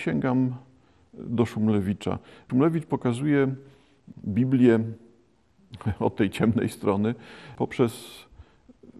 sięgam 0.00 0.54
do 1.14 1.46
Szumlewicza. 1.46 2.18
Szumlewicz 2.50 2.86
pokazuje 2.86 3.54
Biblię 4.24 4.78
od 5.98 6.16
tej 6.16 6.30
ciemnej 6.30 6.68
strony 6.68 7.14
poprzez 7.56 8.24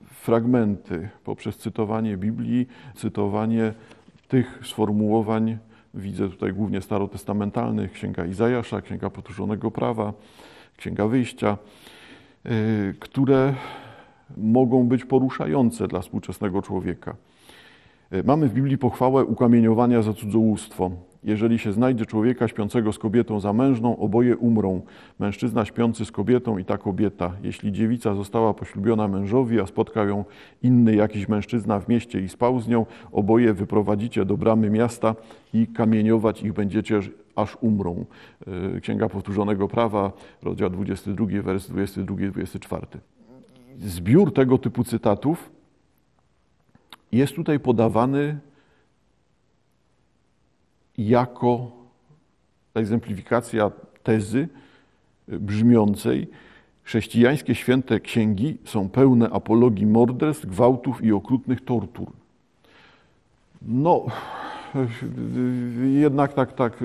fragmenty, 0.04 1.08
poprzez 1.24 1.56
cytowanie 1.56 2.16
Biblii, 2.16 2.66
cytowanie 2.94 3.74
tych 4.28 4.60
sformułowań, 4.64 5.58
widzę 5.94 6.28
tutaj 6.28 6.52
głównie 6.52 6.80
starotestamentalnych, 6.80 7.92
Księga 7.92 8.24
Izajasza, 8.24 8.80
Księga 8.80 9.10
Potuszonego 9.10 9.70
Prawa, 9.70 10.12
Księga 10.76 11.06
Wyjścia, 11.06 11.58
y, 12.46 12.94
które 13.00 13.54
mogą 14.36 14.88
być 14.88 15.04
poruszające 15.04 15.88
dla 15.88 16.00
współczesnego 16.00 16.62
człowieka. 16.62 17.16
Y, 18.12 18.24
mamy 18.24 18.48
w 18.48 18.52
Biblii 18.54 18.78
pochwałę 18.78 19.24
ukamieniowania 19.24 20.02
za 20.02 20.12
cudzołóstwo. 20.12 20.90
Jeżeli 21.24 21.58
się 21.58 21.72
znajdzie 21.72 22.06
człowieka 22.06 22.48
śpiącego 22.48 22.92
z 22.92 22.98
kobietą 22.98 23.40
zamężną, 23.40 23.98
oboje 23.98 24.36
umrą. 24.36 24.82
Mężczyzna 25.18 25.64
śpiący 25.64 26.04
z 26.04 26.12
kobietą 26.12 26.58
i 26.58 26.64
ta 26.64 26.78
kobieta. 26.78 27.32
Jeśli 27.42 27.72
dziewica 27.72 28.14
została 28.14 28.54
poślubiona 28.54 29.08
mężowi, 29.08 29.60
a 29.60 29.66
spotkał 29.66 30.08
ją 30.08 30.24
inny 30.62 30.94
jakiś 30.94 31.28
mężczyzna 31.28 31.80
w 31.80 31.88
mieście 31.88 32.20
i 32.20 32.28
spał 32.28 32.60
z 32.60 32.68
nią, 32.68 32.86
oboje 33.12 33.54
wyprowadzicie 33.54 34.24
do 34.24 34.36
bramy 34.36 34.70
miasta 34.70 35.14
i 35.54 35.66
kamieniować 35.66 36.42
ich 36.42 36.52
będziecie, 36.52 37.00
aż 37.36 37.56
umrą. 37.60 38.04
E, 38.76 38.80
Księga 38.80 39.08
Powtórzonego 39.08 39.68
Prawa, 39.68 40.12
rozdział 40.42 40.70
22, 40.70 41.42
wers 41.42 41.70
22-24. 41.70 42.80
Zbiór 43.78 44.34
tego 44.34 44.58
typu 44.58 44.84
cytatów 44.84 45.59
jest 47.12 47.34
tutaj 47.34 47.60
podawany 47.60 48.38
jako 50.98 51.70
egzemplifikacja 52.74 53.70
tezy 54.02 54.48
brzmiącej 55.28 56.28
chrześcijańskie 56.82 57.54
święte 57.54 58.00
księgi 58.00 58.58
są 58.64 58.88
pełne 58.88 59.30
apologii 59.30 59.86
morderstw, 59.86 60.46
gwałtów 60.46 61.04
i 61.04 61.12
okrutnych 61.12 61.64
tortur. 61.64 62.12
No, 63.62 64.06
jednak 65.84 66.32
tak, 66.32 66.52
tak 66.52 66.84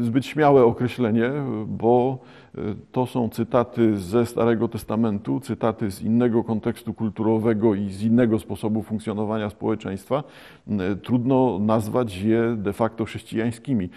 zbyt 0.00 0.26
śmiałe 0.26 0.64
określenie, 0.64 1.30
bo 1.66 2.18
e, 2.54 2.60
to 2.92 3.06
są 3.06 3.28
cytaty 3.28 3.98
ze 3.98 4.26
Starego 4.26 4.68
Testamentu, 4.68 5.40
cytaty 5.40 5.90
z 5.90 6.02
innego 6.02 6.44
kontekstu 6.44 6.94
kulturowego 6.94 7.74
i 7.74 7.90
z 7.90 8.02
innego 8.02 8.38
sposobu 8.38 8.82
funkcjonowania 8.82 9.50
społeczeństwa. 9.50 10.24
E, 10.68 10.96
trudno 10.96 11.58
nazwać 11.58 12.16
je 12.16 12.56
de 12.56 12.72
facto 12.72 13.04
chrześcijańskimi. 13.04 13.88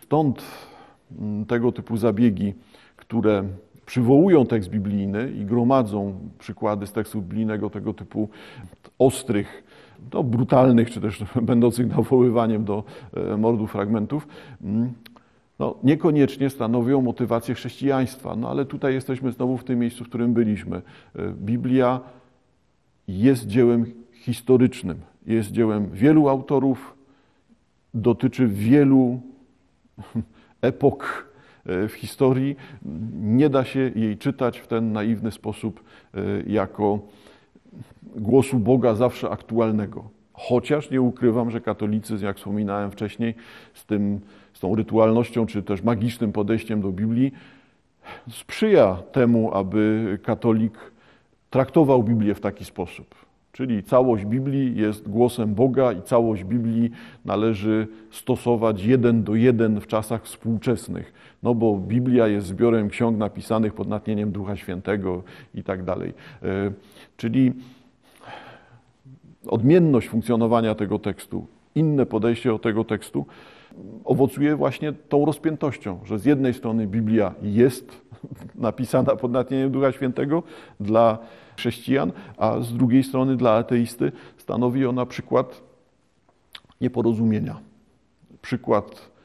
Stąd 0.00 0.42
tego 1.48 1.72
typu 1.72 1.96
zabiegi, 1.96 2.54
które 2.96 3.44
przywołują 3.86 4.46
tekst 4.46 4.70
biblijny 4.70 5.30
i 5.30 5.44
gromadzą 5.44 6.14
przykłady 6.38 6.86
z 6.86 6.92
tekstu 6.92 7.22
biblijnego 7.22 7.70
tego 7.70 7.94
typu 7.94 8.28
ostrych, 8.98 9.64
no, 10.12 10.22
brutalnych, 10.22 10.90
czy 10.90 11.00
też 11.00 11.24
będących 11.42 11.96
nawoływaniem 11.96 12.64
do 12.64 12.84
e, 13.14 13.36
mordu 13.36 13.66
fragmentów, 13.66 14.28
no, 15.58 15.74
niekoniecznie 15.84 16.50
stanowią 16.50 17.02
motywację 17.02 17.54
chrześcijaństwa. 17.54 18.36
No 18.36 18.50
ale 18.50 18.64
tutaj 18.64 18.94
jesteśmy 18.94 19.32
znowu 19.32 19.56
w 19.56 19.64
tym 19.64 19.78
miejscu, 19.78 20.04
w 20.04 20.08
którym 20.08 20.32
byliśmy. 20.32 20.76
E, 21.16 21.28
Biblia 21.32 22.00
jest 23.08 23.46
dziełem 23.46 23.86
historycznym, 24.12 25.00
jest 25.26 25.52
dziełem 25.52 25.90
wielu 25.92 26.28
autorów, 26.28 26.94
dotyczy 27.94 28.46
wielu 28.46 29.20
epok 30.60 31.28
e, 31.66 31.88
w 31.88 31.92
historii. 31.92 32.56
Nie 33.12 33.50
da 33.50 33.64
się 33.64 33.90
jej 33.94 34.18
czytać 34.18 34.58
w 34.58 34.66
ten 34.66 34.92
naiwny 34.92 35.30
sposób 35.30 35.84
e, 36.14 36.20
jako 36.46 36.98
głosu 38.16 38.58
Boga 38.58 38.94
zawsze 38.94 39.30
aktualnego. 39.30 40.15
Chociaż 40.38 40.90
nie 40.90 41.00
ukrywam, 41.00 41.50
że 41.50 41.60
katolicyzm, 41.60 42.24
jak 42.24 42.36
wspominałem 42.36 42.90
wcześniej, 42.90 43.34
z 43.74 43.86
tym 43.86 44.20
z 44.56 44.60
tą 44.60 44.74
rytualnością, 44.74 45.46
czy 45.46 45.62
też 45.62 45.82
magicznym 45.82 46.32
podejściem 46.32 46.80
do 46.80 46.92
Biblii, 46.92 47.32
sprzyja 48.30 49.02
temu, 49.12 49.54
aby 49.54 50.18
katolik 50.22 50.72
traktował 51.50 52.02
Biblię 52.02 52.34
w 52.34 52.40
taki 52.40 52.64
sposób. 52.64 53.14
Czyli 53.52 53.82
całość 53.82 54.24
Biblii 54.24 54.76
jest 54.76 55.08
głosem 55.08 55.54
Boga 55.54 55.92
i 55.92 56.02
całość 56.02 56.44
Biblii 56.44 56.90
należy 57.24 57.88
stosować 58.10 58.84
jeden 58.84 59.22
do 59.22 59.34
jeden 59.34 59.80
w 59.80 59.86
czasach 59.86 60.24
współczesnych. 60.24 61.12
No 61.42 61.54
bo 61.54 61.76
Biblia 61.76 62.28
jest 62.28 62.46
zbiorem 62.46 62.88
ksiąg 62.88 63.18
napisanych 63.18 63.74
pod 63.74 63.88
natchnieniem 63.88 64.32
Ducha 64.32 64.56
Świętego 64.56 65.22
i 65.54 65.62
tak 65.62 65.84
dalej. 65.84 66.14
E, 66.42 66.72
czyli 67.16 67.52
odmienność 69.46 70.08
funkcjonowania 70.08 70.74
tego 70.74 70.98
tekstu, 70.98 71.46
inne 71.74 72.06
podejście 72.06 72.48
do 72.48 72.58
tego 72.58 72.84
tekstu 72.84 73.26
owocuje 74.04 74.56
właśnie 74.56 74.92
tą 74.92 75.24
rozpiętością, 75.24 76.00
że 76.04 76.18
z 76.18 76.24
jednej 76.24 76.54
strony 76.54 76.86
Biblia 76.86 77.34
jest 77.42 78.00
napisana 78.54 79.16
pod 79.16 79.32
natchnieniem 79.32 79.70
Ducha 79.70 79.92
Świętego 79.92 80.42
dla 80.80 81.18
chrześcijan, 81.56 82.12
a 82.36 82.60
z 82.60 82.74
drugiej 82.74 83.02
strony 83.02 83.36
dla 83.36 83.52
ateisty 83.52 84.12
stanowi 84.36 84.86
ona 84.86 85.06
przykład 85.06 85.62
nieporozumienia, 86.80 87.60
przykład 88.42 89.15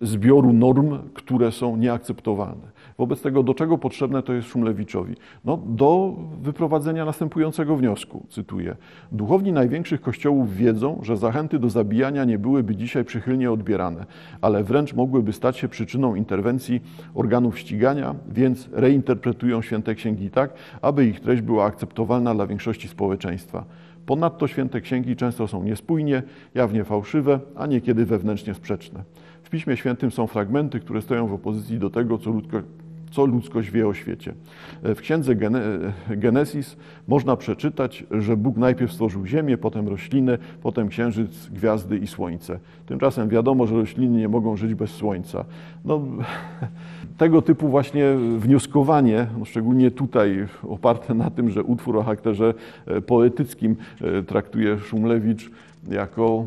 zbioru 0.00 0.52
norm, 0.52 0.98
które 1.14 1.52
są 1.52 1.76
nieakceptowalne. 1.76 2.76
Wobec 2.98 3.22
tego, 3.22 3.42
do 3.42 3.54
czego 3.54 3.78
potrzebne 3.78 4.22
to 4.22 4.32
jest 4.32 4.48
Szumlewiczowi? 4.48 5.14
No, 5.44 5.56
do 5.66 6.14
wyprowadzenia 6.42 7.04
następującego 7.04 7.76
wniosku, 7.76 8.26
cytuję. 8.28 8.76
Duchowni 9.12 9.52
największych 9.52 10.00
kościołów 10.00 10.56
wiedzą, 10.56 11.00
że 11.02 11.16
zachęty 11.16 11.58
do 11.58 11.70
zabijania 11.70 12.24
nie 12.24 12.38
byłyby 12.38 12.76
dzisiaj 12.76 13.04
przychylnie 13.04 13.52
odbierane, 13.52 14.06
ale 14.40 14.64
wręcz 14.64 14.94
mogłyby 14.94 15.32
stać 15.32 15.56
się 15.56 15.68
przyczyną 15.68 16.14
interwencji 16.14 16.80
organów 17.14 17.58
ścigania, 17.58 18.14
więc 18.28 18.68
reinterpretują 18.72 19.62
święte 19.62 19.94
księgi 19.94 20.30
tak, 20.30 20.54
aby 20.82 21.06
ich 21.06 21.20
treść 21.20 21.42
była 21.42 21.64
akceptowalna 21.64 22.34
dla 22.34 22.46
większości 22.46 22.88
społeczeństwa. 22.88 23.64
Ponadto 24.06 24.48
święte 24.48 24.80
księgi 24.80 25.16
często 25.16 25.48
są 25.48 25.62
niespójnie, 25.62 26.22
jawnie 26.54 26.84
fałszywe, 26.84 27.40
a 27.56 27.66
niekiedy 27.66 28.06
wewnętrznie 28.06 28.54
sprzeczne. 28.54 29.02
W 29.46 29.50
Piśmie 29.50 29.76
Świętym 29.76 30.10
są 30.10 30.26
fragmenty, 30.26 30.80
które 30.80 31.02
stoją 31.02 31.26
w 31.26 31.32
opozycji 31.32 31.78
do 31.78 31.90
tego, 31.90 32.18
co 32.18 32.32
co 33.10 33.26
ludzkość 33.26 33.70
wie 33.70 33.88
o 33.88 33.94
świecie. 33.94 34.34
W 34.82 35.00
księdze 35.00 35.34
Genesis 36.10 36.76
można 37.08 37.36
przeczytać, 37.36 38.04
że 38.10 38.36
Bóg 38.36 38.56
najpierw 38.56 38.92
stworzył 38.92 39.26
ziemię, 39.26 39.58
potem 39.58 39.88
rośliny, 39.88 40.38
potem 40.62 40.88
księżyc, 40.88 41.48
gwiazdy 41.48 41.98
i 41.98 42.06
słońce. 42.06 42.58
Tymczasem 42.86 43.28
wiadomo, 43.28 43.66
że 43.66 43.74
rośliny 43.74 44.18
nie 44.18 44.28
mogą 44.28 44.56
żyć 44.56 44.74
bez 44.74 44.90
słońca. 44.90 45.44
No, 45.84 46.00
tego 47.18 47.42
typu 47.42 47.68
właśnie 47.68 48.04
wnioskowanie, 48.38 49.26
no 49.38 49.44
szczególnie 49.44 49.90
tutaj 49.90 50.46
oparte 50.62 51.14
na 51.14 51.30
tym, 51.30 51.50
że 51.50 51.62
utwór 51.62 51.96
o 51.96 52.02
charakterze 52.02 52.54
e, 52.86 53.00
poetyckim 53.00 53.76
e, 54.00 54.22
traktuje 54.22 54.78
Szumlewicz 54.78 55.50
jako 55.90 56.46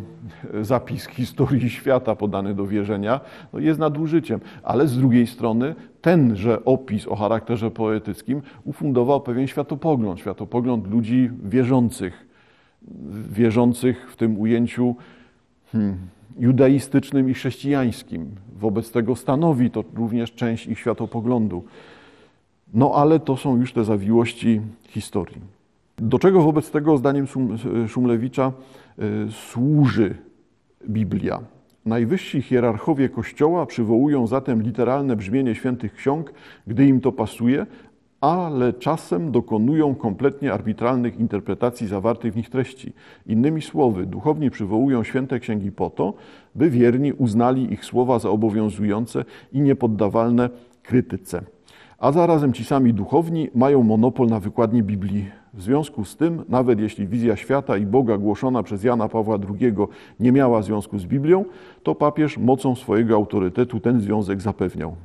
zapis 0.62 1.08
historii 1.08 1.70
świata 1.70 2.16
podany 2.16 2.54
do 2.54 2.68
wierzenia, 2.68 3.20
no 3.54 3.60
jest 3.60 3.80
nadużyciem. 3.80 4.40
Ale 4.64 4.88
z 4.88 4.98
drugiej 4.98 5.28
strony 5.28 5.76
tenże 6.02 6.66
opis 6.66 7.08
o 7.08 7.16
charakterze 7.16 7.72
poetyckim 7.72 8.42
ufundował 8.64 9.22
pewien 9.22 9.48
światopogląd, 9.48 10.20
światopogląd 10.20 10.88
ludzi 10.88 11.30
wierzących, 11.44 12.28
wierzących 13.32 14.12
w 14.12 14.16
tym 14.16 14.40
ujęciu 14.40 14.96
hmm, 15.72 15.98
judaistycznym 16.40 17.30
i 17.30 17.34
chrześcijańskim. 17.34 18.36
Wobec 18.60 18.92
tego 18.92 19.16
stanowi 19.16 19.72
to 19.72 19.84
również 19.96 20.32
część 20.32 20.68
ich 20.68 20.80
światopoglądu. 20.80 21.64
No 22.74 22.92
ale 22.96 23.20
to 23.20 23.38
są 23.38 23.58
już 23.58 23.74
te 23.74 23.84
zawiłości 23.84 24.62
historii. 24.88 25.59
Do 26.02 26.20
czego 26.20 26.42
wobec 26.42 26.72
tego, 26.72 26.98
zdaniem 26.98 27.28
Szumlewicza, 27.88 28.52
y, 29.00 29.32
służy 29.32 30.16
Biblia? 30.90 31.40
Najwyżsi 31.86 32.42
hierarchowie 32.42 33.10
Kościoła 33.10 33.66
przywołują 33.66 34.28
zatem 34.28 34.62
literalne 34.62 35.16
brzmienie 35.16 35.56
świętych 35.56 35.94
ksiąg, 35.94 36.34
gdy 36.68 36.86
im 36.86 37.02
to 37.02 37.12
pasuje, 37.12 37.66
ale 38.22 38.74
czasem 38.74 39.32
dokonują 39.32 39.96
kompletnie 39.96 40.54
arbitralnych 40.54 41.20
interpretacji 41.20 41.88
zawartych 41.88 42.34
w 42.34 42.36
nich 42.36 42.50
treści. 42.50 42.94
Innymi 43.26 43.62
słowy, 43.62 44.06
duchowni 44.06 44.52
przywołują 44.52 45.04
święte 45.04 45.40
księgi 45.40 45.72
po 45.72 45.90
to, 45.90 46.14
by 46.56 46.70
wierni 46.70 47.14
uznali 47.14 47.74
ich 47.74 47.86
słowa 47.86 48.20
za 48.20 48.30
obowiązujące 48.30 49.26
i 49.54 49.62
niepoddawalne 49.62 50.50
krytyce. 50.84 51.42
A 52.00 52.12
zarazem 52.12 52.54
ci 52.54 52.66
sami 52.66 52.94
duchowni 52.94 53.50
mają 53.56 53.84
monopol 53.84 54.28
na 54.28 54.40
wykładni 54.40 54.84
Biblii. 54.84 55.26
W 55.54 55.62
związku 55.62 56.06
z 56.06 56.18
tym, 56.18 56.44
nawet 56.50 56.80
jeśli 56.80 57.08
wizja 57.08 57.36
świata 57.36 57.78
i 57.78 57.86
Boga 57.86 58.18
głoszona 58.18 58.64
przez 58.64 58.84
Jana 58.84 59.10
Pawła 59.10 59.38
II 59.50 59.74
nie 60.20 60.32
miała 60.32 60.62
związku 60.62 61.00
z 61.00 61.06
Biblią, 61.06 61.46
to 61.84 61.96
papież 61.96 62.38
mocą 62.38 62.76
swojego 62.76 63.16
autorytetu 63.16 63.80
ten 63.80 64.02
związek 64.02 64.42
zapewniał. 64.42 64.96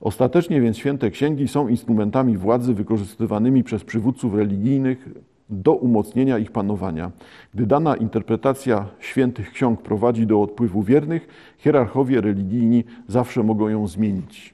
Ostatecznie 0.00 0.60
więc 0.60 0.78
święte 0.78 1.10
księgi 1.10 1.48
są 1.48 1.68
instrumentami 1.68 2.36
władzy 2.36 2.74
wykorzystywanymi 2.74 3.64
przez 3.64 3.84
przywódców 3.84 4.34
religijnych 4.34 5.08
do 5.50 5.72
umocnienia 5.72 6.38
ich 6.38 6.52
panowania. 6.52 7.10
Gdy 7.54 7.66
dana 7.66 7.96
interpretacja 7.96 8.86
świętych 8.98 9.52
ksiąg 9.52 9.82
prowadzi 9.82 10.26
do 10.26 10.42
odpływu 10.42 10.82
wiernych, 10.82 11.28
hierarchowie 11.58 12.20
religijni 12.20 12.84
zawsze 13.08 13.42
mogą 13.42 13.68
ją 13.68 13.86
zmienić. 13.86 14.53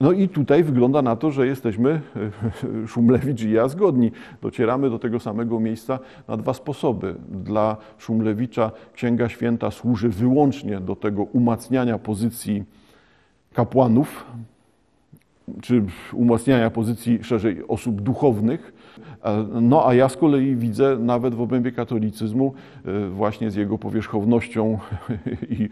No 0.00 0.12
i 0.12 0.28
tutaj 0.28 0.64
wygląda 0.64 1.02
na 1.02 1.16
to, 1.16 1.30
że 1.30 1.46
jesteśmy, 1.46 2.00
Szumlewicz 2.86 3.42
i 3.42 3.50
ja, 3.50 3.68
zgodni. 3.68 4.12
Docieramy 4.42 4.90
do 4.90 4.98
tego 4.98 5.20
samego 5.20 5.60
miejsca 5.60 5.98
na 6.28 6.36
dwa 6.36 6.54
sposoby. 6.54 7.14
Dla 7.28 7.76
Szumlewicza 7.98 8.70
Księga 8.94 9.28
Święta 9.28 9.70
służy 9.70 10.08
wyłącznie 10.08 10.80
do 10.80 10.96
tego 10.96 11.22
umacniania 11.22 11.98
pozycji 11.98 12.64
kapłanów, 13.52 14.26
czy 15.62 15.84
umacniania 16.12 16.70
pozycji 16.70 17.24
szerzej 17.24 17.68
osób 17.68 18.00
duchownych. 18.00 18.72
No 19.60 19.86
a 19.86 19.94
ja 19.94 20.08
z 20.08 20.16
kolei 20.16 20.56
widzę 20.56 20.96
nawet 20.98 21.34
w 21.34 21.40
obrębie 21.40 21.72
katolicyzmu 21.72 22.54
e, 22.84 23.08
właśnie 23.08 23.50
z 23.50 23.54
jego 23.54 23.78
powierzchownością 23.78 24.78
i 25.58 25.68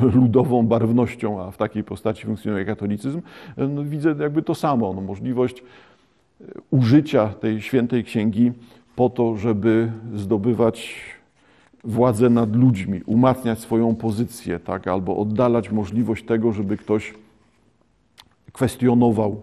ludową 0.00 0.66
barwnością, 0.66 1.40
a 1.40 1.50
w 1.50 1.56
takiej 1.56 1.84
postaci 1.84 2.26
funkcjonuje 2.26 2.64
katolicyzm, 2.64 3.22
e, 3.56 3.68
no 3.68 3.84
widzę 3.84 4.14
jakby 4.20 4.42
to 4.42 4.54
samo, 4.54 4.92
no 4.92 5.00
możliwość 5.00 5.62
e, 6.40 6.44
użycia 6.70 7.28
tej 7.28 7.62
świętej 7.62 8.04
księgi 8.04 8.52
po 8.96 9.10
to, 9.10 9.36
żeby 9.36 9.92
zdobywać 10.14 10.94
władzę 11.84 12.30
nad 12.30 12.56
ludźmi, 12.56 13.02
umacniać 13.06 13.58
swoją 13.58 13.94
pozycję, 13.94 14.60
tak, 14.60 14.88
albo 14.88 15.16
oddalać 15.16 15.70
możliwość 15.70 16.24
tego, 16.24 16.52
żeby 16.52 16.76
ktoś 16.76 17.14
kwestionował 18.52 19.42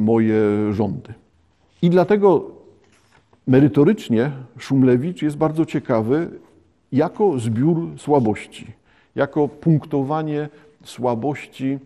moje 0.00 0.38
rządy. 0.72 1.14
I 1.84 1.90
dlatego 1.90 2.50
merytorycznie 3.46 4.30
Szumlewicz 4.58 5.22
jest 5.22 5.36
bardzo 5.36 5.66
ciekawy 5.66 6.30
jako 6.92 7.38
zbiór 7.38 7.88
słabości, 7.96 8.66
jako 9.14 9.48
punktowanie 9.48 10.48
słabości 10.84 11.78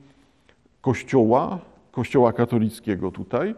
Kościoła, 0.81 1.59
Kościoła 1.93 2.33
katolickiego 2.33 3.11
tutaj 3.11 3.55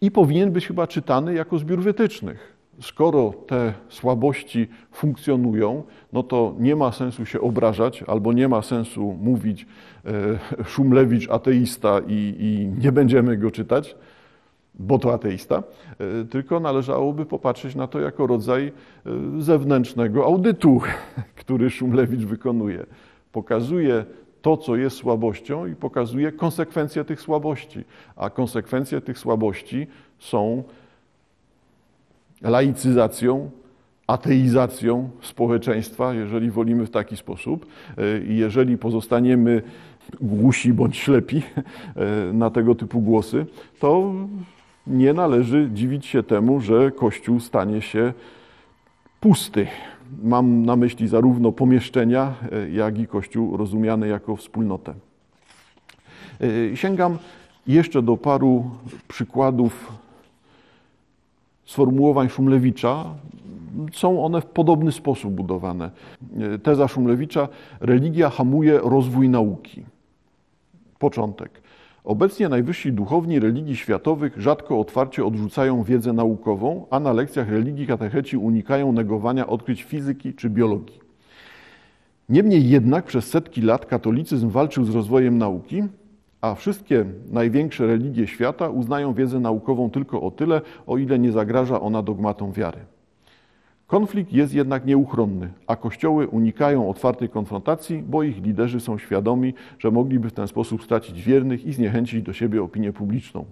i 0.00 0.10
powinien 0.10 0.50
być 0.50 0.66
chyba 0.66 0.86
czytany 0.86 1.34
jako 1.34 1.58
zbiór 1.58 1.80
wytycznych. 1.80 2.56
Skoro 2.80 3.34
te 3.46 3.74
słabości 3.88 4.68
funkcjonują, 4.92 5.82
no 6.12 6.22
to 6.22 6.54
nie 6.58 6.76
ma 6.76 6.92
sensu 6.92 7.26
się 7.26 7.40
obrażać, 7.40 8.02
albo 8.02 8.32
nie 8.32 8.48
ma 8.48 8.62
sensu 8.62 9.18
mówić 9.20 9.66
e, 10.04 10.64
Szumlewicz 10.64 11.30
ateista 11.30 12.00
i, 12.06 12.34
i 12.38 12.80
nie 12.82 12.92
będziemy 12.92 13.36
go 13.36 13.50
czytać, 13.50 13.96
bo 14.74 14.98
to 14.98 15.14
ateista, 15.14 15.62
e, 15.98 16.24
tylko 16.24 16.60
należałoby 16.60 17.26
popatrzeć 17.26 17.74
na 17.74 17.86
to 17.86 18.00
jako 18.00 18.26
rodzaj 18.26 18.66
e, 18.66 18.72
zewnętrznego 19.38 20.24
audytu, 20.24 20.80
który 21.40 21.70
Szumlewicz 21.70 22.20
wykonuje. 22.20 22.86
Pokazuje 23.32 24.04
to, 24.42 24.56
co 24.56 24.76
jest 24.76 24.96
słabością 24.96 25.66
i 25.66 25.74
pokazuje 25.74 26.32
konsekwencje 26.32 27.04
tych 27.04 27.20
słabości. 27.20 27.84
A 28.16 28.30
konsekwencje 28.30 29.00
tych 29.00 29.18
słabości 29.18 29.86
są 30.18 30.62
laicyzacją, 32.42 33.50
ateizacją 34.06 35.10
społeczeństwa, 35.20 36.14
jeżeli 36.14 36.50
wolimy 36.50 36.86
w 36.86 36.90
taki 36.90 37.16
sposób. 37.16 37.66
E, 37.98 38.24
I 38.24 38.36
jeżeli 38.36 38.78
pozostaniemy 38.78 39.62
głusi 40.20 40.72
bądź 40.72 40.96
ślepi 40.96 41.42
na 42.32 42.50
tego 42.50 42.74
typu 42.74 43.00
głosy, 43.00 43.46
to 43.78 44.14
nie 44.86 45.12
należy 45.12 45.70
dziwić 45.72 46.06
się 46.06 46.22
temu, 46.22 46.60
że 46.60 46.90
Kościół 46.90 47.40
stanie 47.40 47.82
się 47.82 48.12
pusty. 49.20 49.66
Mam 50.22 50.66
na 50.66 50.76
myśli 50.76 51.08
zarówno 51.08 51.52
pomieszczenia, 51.52 52.34
e, 52.52 52.70
jak 52.70 52.98
i 52.98 53.06
Kościół 53.06 53.56
rozumiany 53.56 54.08
jako 54.08 54.36
wspólnotę. 54.36 54.94
E, 56.40 56.76
sięgam 56.76 57.18
jeszcze 57.66 58.02
do 58.02 58.16
paru 58.16 58.70
przykładów 59.08 59.92
sformułowań 61.64 62.28
Szumlewicza. 62.28 63.04
Są 63.92 64.24
one 64.24 64.40
w 64.40 64.46
podobny 64.46 64.92
sposób 64.92 65.34
budowane. 65.34 65.90
E, 66.54 66.58
teza 66.58 66.88
Szumlewicza: 66.88 67.48
religia 67.80 68.30
hamuje 68.30 68.78
rozwój 68.82 69.28
nauki. 69.28 69.84
Początek. 70.98 71.61
Obecnie 72.04 72.48
najwyżsi 72.48 72.92
duchowni 72.92 73.40
religii 73.40 73.76
światowych 73.76 74.40
rzadko 74.40 74.80
otwarcie 74.80 75.24
odrzucają 75.24 75.82
wiedzę 75.82 76.12
naukową, 76.12 76.86
a 76.90 77.00
na 77.00 77.12
lekcjach 77.12 77.50
religii 77.50 77.86
katecheci 77.86 78.36
unikają 78.36 78.92
negowania 78.92 79.46
odkryć 79.46 79.82
fizyki 79.82 80.34
czy 80.34 80.50
biologii. 80.50 81.00
Niemniej 82.28 82.68
jednak 82.68 83.04
przez 83.04 83.26
setki 83.26 83.62
lat 83.62 83.86
katolicyzm 83.86 84.48
walczył 84.48 84.84
z 84.84 84.94
rozwojem 84.94 85.38
nauki, 85.38 85.82
a 86.40 86.54
wszystkie 86.54 87.04
największe 87.30 87.86
religie 87.86 88.26
świata 88.26 88.68
uznają 88.68 89.14
wiedzę 89.14 89.40
naukową 89.40 89.90
tylko 89.90 90.22
o 90.22 90.30
tyle, 90.30 90.60
o 90.86 90.98
ile 90.98 91.18
nie 91.18 91.32
zagraża 91.32 91.80
ona 91.80 92.02
dogmatom 92.02 92.52
wiary. 92.52 92.78
Konflikt 93.92 94.32
jest 94.32 94.54
jednak 94.54 94.86
nieuchronny, 94.86 95.48
a 95.66 95.76
kościoły 95.76 96.28
unikają 96.28 96.90
otwartej 96.90 97.28
konfrontacji, 97.28 98.02
bo 98.06 98.22
ich 98.22 98.42
liderzy 98.42 98.80
są 98.80 98.98
świadomi, 98.98 99.54
że 99.78 99.90
mogliby 99.90 100.30
w 100.30 100.32
ten 100.32 100.48
sposób 100.48 100.82
stracić 100.82 101.22
wiernych 101.22 101.66
i 101.66 101.72
zniechęcić 101.72 102.22
do 102.22 102.32
siebie 102.32 102.62
opinię 102.62 102.92
publiczną. 102.92 103.44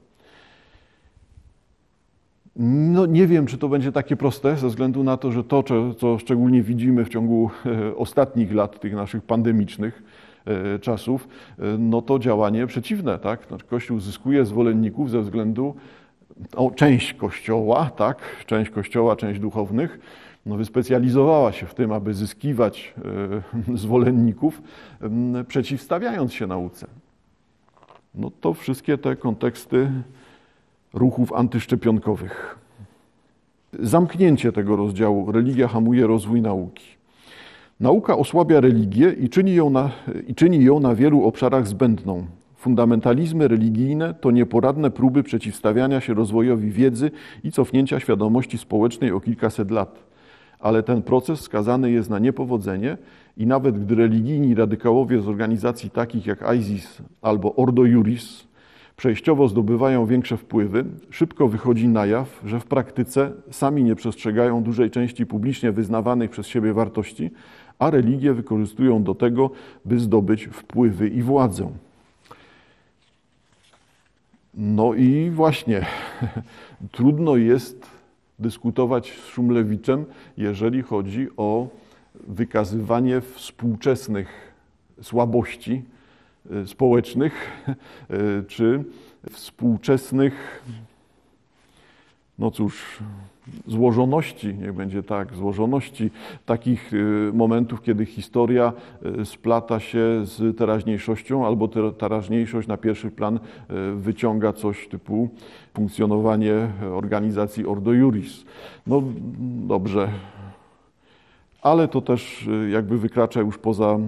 No, 2.57 3.07
nie 3.07 3.27
wiem, 3.27 3.47
czy 3.47 3.59
to 3.59 3.69
będzie 3.69 3.93
takie 3.93 4.17
proste, 4.17 4.57
ze 4.57 4.69
względu 4.69 5.03
na 5.05 5.17
to, 5.17 5.33
że 5.33 5.45
to, 5.45 5.63
co 5.99 6.19
szczególnie 6.19 6.63
widzimy 6.63 7.05
w 7.05 7.09
ciągu 7.09 7.51
e, 7.67 7.97
ostatnich 7.97 8.55
lat, 8.55 8.81
tych 8.81 8.95
naszych 8.95 9.23
pandemicznych 9.23 10.03
e, 10.45 10.79
czasów, 10.79 11.29
e, 11.59 11.63
no 11.79 12.03
to 12.03 12.19
działanie 12.19 12.67
przeciwne. 12.67 13.19
Tak? 13.19 13.45
Znaczy, 13.49 13.67
Kościół 13.67 14.01
zyskuje 14.01 14.45
zwolenników 14.45 15.11
ze 15.11 15.21
względu 15.21 15.75
o 16.57 16.71
część 16.71 17.15
Kościoła, 17.15 17.91
tak? 17.97 18.19
część 18.47 18.71
Kościoła, 18.71 19.17
część 19.17 19.41
duchownych, 19.41 20.01
no, 20.47 20.57
wyspecjalizowała 20.57 21.53
się 21.53 21.67
w 21.67 21.75
tym, 21.75 21.93
aby 21.93 22.15
zyskiwać 22.15 22.95
e, 23.69 23.77
zwolenników, 23.83 24.63
przeciwstawiając 25.49 26.33
się 26.33 26.47
nauce. 26.47 26.87
No 28.15 28.31
to 28.41 28.55
wszystkie 28.55 28.99
te 28.99 29.17
konteksty 29.17 29.91
ruchów 30.93 31.33
antyszczepionkowych. 31.33 32.59
Zamknięcie 33.79 34.53
tego 34.53 34.77
rozdziału 34.77 35.33
religia 35.33 35.69
hamuje 35.69 36.07
rozwój 36.07 36.43
nauki. 36.43 36.85
Nauka 37.81 38.17
osłabia 38.17 38.61
religię 38.61 39.13
i 39.13 39.29
czyni 39.29 39.55
ją 39.55 39.71
na, 39.71 39.91
i 40.27 40.35
czyni 40.35 40.65
ją 40.65 40.81
na 40.81 40.95
wielu 40.95 41.25
obszarach 41.25 41.67
zbędną. 41.67 42.27
Fundamentalizmy 42.57 43.49
religijne 43.49 44.15
to 44.15 44.31
nieporadne 44.31 44.91
próby 44.91 45.23
przeciwstawiania 45.23 46.01
się 46.01 46.15
rozwojowi 46.15 46.71
wiedzy 46.71 47.11
i 47.45 47.53
cofnięcia 47.53 48.01
świadomości 48.01 48.59
społecznej 48.59 49.13
o 49.13 49.21
kilkaset 49.21 49.71
lat 49.71 50.10
ale 50.61 50.83
ten 50.83 51.03
proces 51.03 51.41
skazany 51.41 51.91
jest 51.91 52.11
na 52.11 52.19
niepowodzenie 52.19 52.97
i 53.37 53.47
nawet 53.47 53.85
gdy 53.85 53.95
religijni 53.95 54.55
radykałowie 54.55 55.21
z 55.21 55.29
organizacji 55.29 55.91
takich 55.91 56.27
jak 56.27 56.45
ISIS 56.59 57.03
albo 57.23 57.55
Ordo 57.55 57.85
Juris 57.85 58.51
przejściowo 58.97 59.49
zdobywają 59.49 60.07
większe 60.07 60.37
wpływy, 60.37 60.85
szybko 61.11 61.49
wychodzi 61.49 61.89
na 61.89 62.07
jaw, 62.07 62.41
że 62.45 62.61
w 62.61 62.65
praktyce 62.65 63.33
sami 63.51 63.85
nie 63.85 63.95
przestrzegają 63.95 64.63
dużej 64.63 64.91
części 64.91 65.27
publicznie 65.27 65.73
wyznawanych 65.73 66.31
przez 66.31 66.47
siebie 66.47 66.73
wartości, 66.73 67.31
a 67.79 67.91
religie 67.91 68.33
wykorzystują 68.33 69.03
do 69.03 69.15
tego, 69.15 69.51
by 69.85 69.99
zdobyć 69.99 70.45
wpływy 70.45 71.09
i 71.09 71.23
władzę. 71.23 71.71
No 74.55 74.95
i 74.95 75.31
właśnie, 75.31 75.87
trudno 76.93 77.37
jest 77.37 78.00
dyskutować 78.41 79.13
z 79.13 79.27
Szumlewiczem, 79.27 80.05
jeżeli 80.37 80.83
chodzi 80.83 81.29
o 81.37 81.69
wykazywanie 82.15 83.21
współczesnych 83.21 84.53
słabości 85.03 85.83
e, 86.51 86.67
społecznych 86.67 87.33
e, 87.69 87.77
czy 88.49 88.85
współczesnych, 89.31 90.65
no 92.39 92.51
cóż, 92.51 92.99
złożoności, 93.67 94.55
niech 94.55 94.73
będzie 94.73 95.03
tak, 95.03 95.35
złożoności 95.35 96.11
takich 96.47 96.93
y, 96.93 97.31
momentów, 97.35 97.83
kiedy 97.83 98.07
historia 98.07 98.73
y, 99.21 99.25
splata 99.25 99.81
się 99.81 100.21
z 100.23 100.59
teraźniejszością, 100.59 101.47
albo 101.47 101.69
teraźniejszość 101.99 102.69
na 102.69 102.77
pierwszy 102.77 103.11
plan 103.11 103.37
y, 103.37 103.41
wyciąga 103.95 104.53
coś 104.53 104.89
typu 104.89 105.29
funkcjonowanie 105.75 106.69
organizacji 106.93 107.67
Ordo 107.67 107.93
Juris. 107.93 108.45
No 108.87 109.03
dobrze, 109.67 110.09
ale 111.63 111.89
to 111.89 112.01
też 112.01 112.49
jakby 112.71 112.99
wykracza 112.99 113.41
już 113.41 113.59
poza 113.59 113.99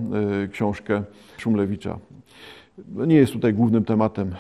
książkę 0.53 1.03
Szumlewicza. 1.39 1.99
No, 2.95 3.05
nie 3.05 3.17
jest 3.17 3.33
tutaj 3.33 3.55
głównym 3.55 3.85
tematem. 3.85 4.35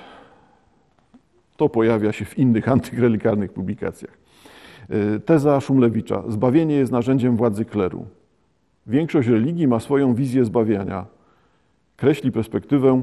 To 1.56 1.68
pojawia 1.68 2.12
się 2.12 2.24
w 2.24 2.38
innych 2.38 2.68
antyrelikarnych 2.68 3.52
publikacjach. 3.52 4.21
E, 4.90 5.20
teza 5.20 5.60
Szumlewicza. 5.60 6.22
Zbawienie 6.28 6.74
jest 6.74 6.92
narzędziem 6.92 7.36
władzy 7.36 7.64
kleru. 7.64 8.06
Większość 8.86 9.28
religii 9.28 9.68
ma 9.68 9.80
swoją 9.80 10.14
wizję 10.14 10.44
zbawiania. 10.44 11.06
Kreśli 11.96 12.32
perspektywę 12.32 13.02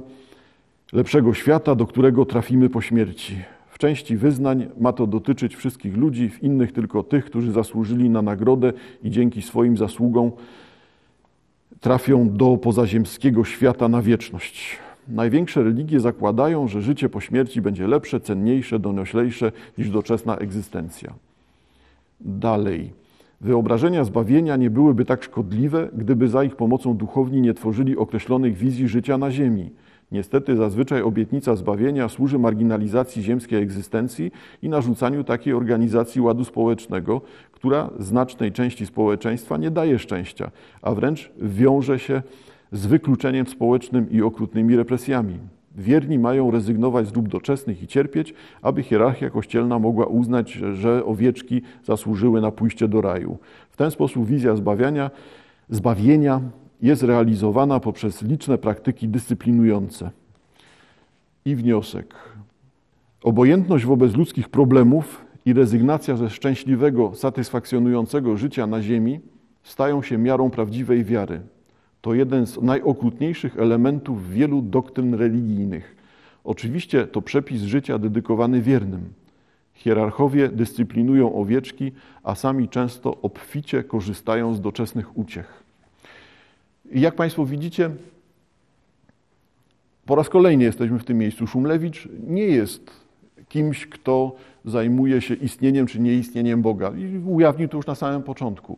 lepszego 0.93 1.33
świata, 1.33 1.75
do 1.75 1.85
którego 1.87 2.25
trafimy 2.25 2.69
po 2.69 2.81
śmierci. 2.81 3.37
W 3.69 3.77
części 3.77 4.17
wyznań 4.17 4.67
ma 4.79 4.93
to 4.93 5.07
dotyczyć 5.07 5.55
wszystkich 5.55 5.97
ludzi, 5.97 6.29
w 6.29 6.43
innych 6.43 6.71
tylko 6.71 7.03
tych, 7.03 7.25
którzy 7.25 7.51
zasłużyli 7.51 8.09
na 8.09 8.21
nagrodę 8.21 8.73
i 9.03 9.09
dzięki 9.09 9.41
swoim 9.41 9.77
zasługom 9.77 10.31
trafią 11.79 12.29
do 12.29 12.57
pozaziemskiego 12.57 13.43
świata 13.43 13.87
na 13.87 14.01
wieczność. 14.01 14.77
Największe 15.07 15.63
religie 15.63 15.99
zakładają, 15.99 16.67
że 16.67 16.81
życie 16.81 17.09
po 17.09 17.21
śmierci 17.21 17.61
będzie 17.61 17.87
lepsze, 17.87 18.19
cenniejsze, 18.19 18.79
donioślejsze 18.79 19.51
niż 19.77 19.89
doczesna 19.89 20.37
egzystencja. 20.37 21.13
Dalej. 22.19 22.93
Wyobrażenia 23.41 24.03
zbawienia 24.03 24.55
nie 24.55 24.69
byłyby 24.69 25.05
tak 25.05 25.23
szkodliwe, 25.23 25.89
gdyby 25.93 26.27
za 26.27 26.43
ich 26.43 26.55
pomocą 26.55 26.97
duchowni 26.97 27.41
nie 27.41 27.53
tworzyli 27.53 27.97
określonych 27.97 28.57
wizji 28.57 28.87
życia 28.87 29.17
na 29.17 29.31
ziemi. 29.31 29.69
Niestety 30.11 30.55
zazwyczaj 30.55 31.01
obietnica 31.01 31.55
zbawienia 31.55 32.09
służy 32.09 32.39
marginalizacji 32.39 33.23
ziemskiej 33.23 33.63
egzystencji 33.63 34.31
i 34.61 34.69
narzucaniu 34.69 35.23
takiej 35.23 35.53
organizacji 35.53 36.21
ładu 36.21 36.43
społecznego, 36.43 37.21
która 37.51 37.89
znacznej 37.99 38.51
części 38.51 38.85
społeczeństwa 38.85 39.57
nie 39.57 39.71
daje 39.71 39.99
szczęścia, 39.99 40.51
a 40.81 40.93
wręcz 40.93 41.31
wiąże 41.41 41.99
się 41.99 42.21
z 42.71 42.85
wykluczeniem 42.85 43.47
społecznym 43.47 44.11
i 44.11 44.21
okrutnymi 44.21 44.75
represjami. 44.75 45.39
Wierni 45.79 46.19
mają 46.19 46.51
rezygnować 46.51 47.07
z 47.07 47.11
dóbr 47.11 47.29
doczesnych 47.29 47.83
i 47.83 47.87
cierpieć, 47.87 48.33
aby 48.61 48.83
hierarchia 48.83 49.29
kościelna 49.29 49.79
mogła 49.79 50.05
uznać, 50.05 50.51
że 50.51 51.05
owieczki 51.05 51.61
zasłużyły 51.83 52.41
na 52.41 52.51
pójście 52.51 52.87
do 52.87 53.01
raju. 53.01 53.37
W 53.69 53.77
ten 53.77 53.91
sposób 53.91 54.25
wizja 54.25 54.55
zbawiania, 54.55 55.11
zbawienia 55.69 56.41
jest 56.81 57.03
realizowana 57.03 57.79
poprzez 57.79 58.21
liczne 58.21 58.57
praktyki 58.57 59.07
dyscyplinujące. 59.07 60.11
I 61.45 61.55
wniosek. 61.55 62.15
Obojętność 63.23 63.85
wobec 63.85 64.15
ludzkich 64.15 64.49
problemów 64.49 65.25
i 65.45 65.53
rezygnacja 65.53 66.17
ze 66.17 66.29
szczęśliwego, 66.29 67.15
satysfakcjonującego 67.15 68.37
życia 68.37 68.67
na 68.67 68.81
ziemi 68.81 69.19
stają 69.63 70.01
się 70.01 70.17
miarą 70.17 70.49
prawdziwej 70.49 71.03
wiary. 71.03 71.41
To 72.01 72.13
jeden 72.13 72.47
z 72.47 72.61
najokrutniejszych 72.61 73.59
elementów 73.59 74.29
wielu 74.29 74.61
doktryn 74.61 75.13
religijnych. 75.13 75.95
Oczywiście 76.43 77.07
to 77.07 77.21
przepis 77.21 77.61
życia 77.61 77.99
dedykowany 77.99 78.61
wiernym. 78.61 79.13
Hierarchowie 79.73 80.49
dyscyplinują 80.49 81.35
owieczki, 81.35 81.91
a 82.23 82.35
sami 82.35 82.69
często 82.69 83.17
obficie 83.21 83.83
korzystają 83.83 84.55
z 84.55 84.61
doczesnych 84.61 85.17
uciech. 85.17 85.63
I 86.91 87.01
jak 87.01 87.15
Państwo 87.15 87.45
widzicie, 87.45 87.89
po 90.05 90.15
raz 90.15 90.29
kolejny 90.29 90.63
jesteśmy 90.63 90.99
w 90.99 91.03
tym 91.03 91.17
miejscu. 91.17 91.47
Szumlewicz 91.47 92.07
nie 92.27 92.43
jest 92.43 92.91
kimś, 93.49 93.85
kto 93.85 94.35
zajmuje 94.65 95.21
się 95.21 95.33
istnieniem 95.33 95.87
czy 95.87 95.99
nieistnieniem 95.99 96.61
Boga. 96.61 96.91
I 96.97 97.17
ujawnił 97.17 97.67
to 97.67 97.77
już 97.77 97.87
na 97.87 97.95
samym 97.95 98.23
początku. 98.23 98.77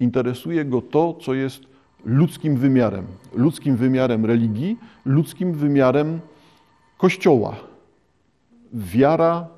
Interesuje 0.00 0.64
go 0.64 0.82
to, 0.82 1.18
co 1.22 1.34
jest 1.34 1.69
ludzkim 2.04 2.56
wymiarem, 2.56 3.06
ludzkim 3.34 3.76
wymiarem 3.76 4.26
religii, 4.26 4.78
ludzkim 5.04 5.52
wymiarem 5.52 6.20
Kościoła. 6.98 7.56
Wiara, 8.72 9.48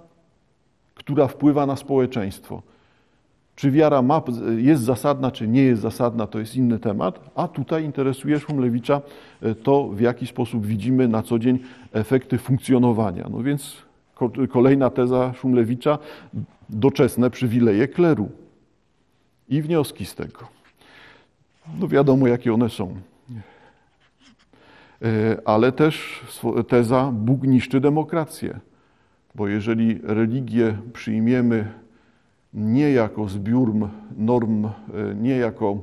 która 0.95 1.29
wpływa 1.29 1.67
na 1.67 1.77
społeczeństwo. 1.77 2.63
Czy 3.57 3.71
wiara 3.71 4.03
ma, 4.03 4.23
jest 4.57 4.83
zasadna, 4.83 5.31
czy 5.31 5.49
nie 5.49 5.63
jest 5.63 5.83
zasadna, 5.83 6.27
to 6.27 6.39
jest 6.39 6.57
inny 6.57 6.79
temat, 6.79 7.31
a 7.35 7.49
tutaj 7.49 7.85
interesuje 7.85 8.41
Szumlewicza 8.41 9.01
e, 9.43 9.55
to, 9.55 9.89
w 9.89 10.01
jaki 10.01 10.27
sposób 10.27 10.67
widzimy 10.67 11.09
na 11.09 11.23
co 11.23 11.39
dzień 11.39 11.59
efekty 11.93 12.39
funkcjonowania. 12.39 13.29
No 13.31 13.43
więc 13.43 13.77
kolejna 14.51 14.91
teza 14.91 15.33
Szumlewicza, 15.35 15.99
doczesne 16.69 17.31
przywileje 17.31 17.89
kleru 17.89 18.29
i 19.49 19.63
wnioski 19.63 20.07
z 20.07 20.15
tego. 20.15 20.62
No 21.81 21.89
wiadomo, 21.89 22.27
jakie 22.27 22.55
one 22.55 22.69
są. 22.69 22.97
E, 25.03 25.37
ale 25.45 25.73
też 25.73 26.21
teza 26.69 27.11
Bóg 27.13 27.43
niszczy 27.43 27.81
demokrację. 27.81 28.61
Bo 29.35 29.49
jeżeli 29.49 30.01
religię 30.03 30.79
przyjmiemy 30.93 31.73
nie 32.55 32.91
jako 32.91 33.29
zbiór 33.29 33.73
norm, 34.17 34.65
e, 34.65 34.71
nie 35.15 35.37
jako 35.37 35.77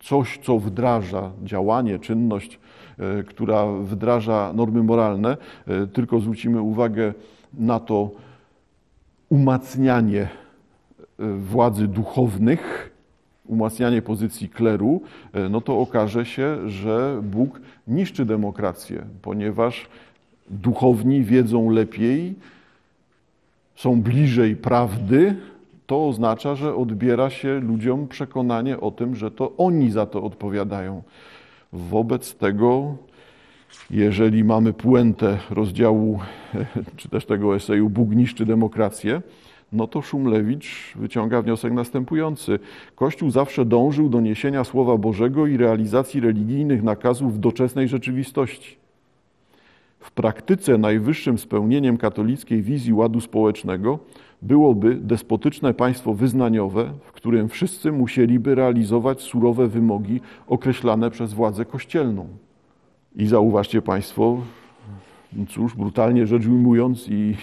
coś, 0.00 0.38
co 0.42 0.58
wdraża 0.58 1.30
działanie, 1.44 1.98
czynność, 1.98 2.60
e, 2.98 3.22
która 3.22 3.66
wdraża 3.66 4.52
normy 4.52 4.82
moralne, 4.82 5.36
tylko 5.92 6.20
zwrócimy 6.20 6.60
uwagę 6.60 7.14
na 7.54 7.80
to 7.80 8.10
umacnianie 9.28 10.28
władzy 11.38 11.88
duchownych, 11.88 12.91
umacnianie 13.52 14.02
pozycji 14.02 14.48
kleru, 14.48 15.02
e, 15.32 15.48
no 15.48 15.60
to 15.60 15.80
okaże 15.80 16.26
się, 16.26 16.70
że 16.70 17.20
Bóg 17.22 17.60
niszczy 17.88 18.24
demokrację, 18.24 19.04
ponieważ 19.22 19.88
duchowni 20.50 21.24
wiedzą 21.24 21.70
lepiej, 21.70 22.34
są 23.76 24.02
bliżej 24.02 24.56
prawdy, 24.56 25.36
to 25.86 26.08
oznacza, 26.08 26.54
że 26.54 26.76
odbiera 26.76 27.30
się 27.30 27.60
ludziom 27.60 28.08
przekonanie 28.08 28.80
o 28.80 28.90
tym, 28.90 29.16
że 29.16 29.30
to 29.30 29.52
oni 29.56 29.90
za 29.90 30.06
to 30.06 30.22
odpowiadają. 30.22 31.02
Wobec 31.72 32.34
tego, 32.34 32.96
jeżeli 33.90 34.44
mamy 34.44 34.72
puentę 34.72 35.38
rozdziału, 35.50 36.20
czy 36.96 37.08
też 37.08 37.26
tego 37.26 37.56
eseju 37.56 37.90
Bóg 37.90 38.10
niszczy 38.10 38.46
demokrację, 38.46 39.22
no 39.72 39.86
to 39.86 40.02
Szumlewicz 40.02 40.92
wyciąga 40.96 41.42
wniosek 41.42 41.72
następujący. 41.72 42.58
Kościół 42.94 43.30
zawsze 43.30 43.64
dążył 43.64 44.08
do 44.08 44.20
niesienia 44.20 44.64
Słowa 44.64 44.96
Bożego 44.96 45.46
i 45.46 45.56
realizacji 45.56 46.20
religijnych 46.20 46.82
nakazów 46.82 47.34
w 47.34 47.38
doczesnej 47.38 47.88
rzeczywistości. 47.88 48.76
W 50.00 50.10
praktyce 50.10 50.78
najwyższym 50.78 51.38
spełnieniem 51.38 51.96
katolickiej 51.96 52.62
wizji 52.62 52.92
ładu 52.92 53.20
społecznego 53.20 53.98
byłoby 54.42 54.94
despotyczne 54.94 55.74
państwo 55.74 56.14
wyznaniowe, 56.14 56.92
w 57.04 57.12
którym 57.12 57.48
wszyscy 57.48 57.92
musieliby 57.92 58.54
realizować 58.54 59.20
surowe 59.20 59.68
wymogi 59.68 60.20
określane 60.46 61.10
przez 61.10 61.32
władzę 61.32 61.64
kościelną. 61.64 62.28
I 63.16 63.26
zauważcie 63.26 63.82
Państwo, 63.82 64.38
cóż, 65.48 65.74
brutalnie 65.74 66.26
rzecz 66.26 66.46
ujmując 66.46 67.08
i 67.08 67.34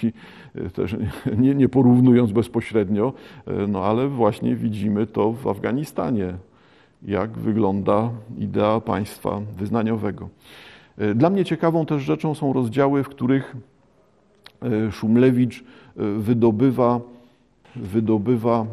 też 0.73 0.95
nie, 1.37 1.55
nie 1.55 1.69
porównując 1.69 2.31
bezpośrednio, 2.31 3.13
no 3.67 3.83
ale 3.83 4.07
właśnie 4.07 4.55
widzimy 4.55 5.07
to 5.07 5.31
w 5.31 5.47
Afganistanie, 5.47 6.33
jak 7.03 7.31
wygląda 7.31 8.09
idea 8.37 8.81
państwa 8.81 9.41
wyznaniowego. 9.57 10.29
Dla 11.15 11.29
mnie 11.29 11.45
ciekawą 11.45 11.85
też 11.85 12.03
rzeczą 12.03 12.35
są 12.35 12.53
rozdziały, 12.53 13.03
w 13.03 13.09
których 13.09 13.55
e, 14.61 14.91
Szumlewicz 14.91 15.59
e, 15.59 15.63
wydobywa, 16.03 16.99
wydobywa 17.75 18.65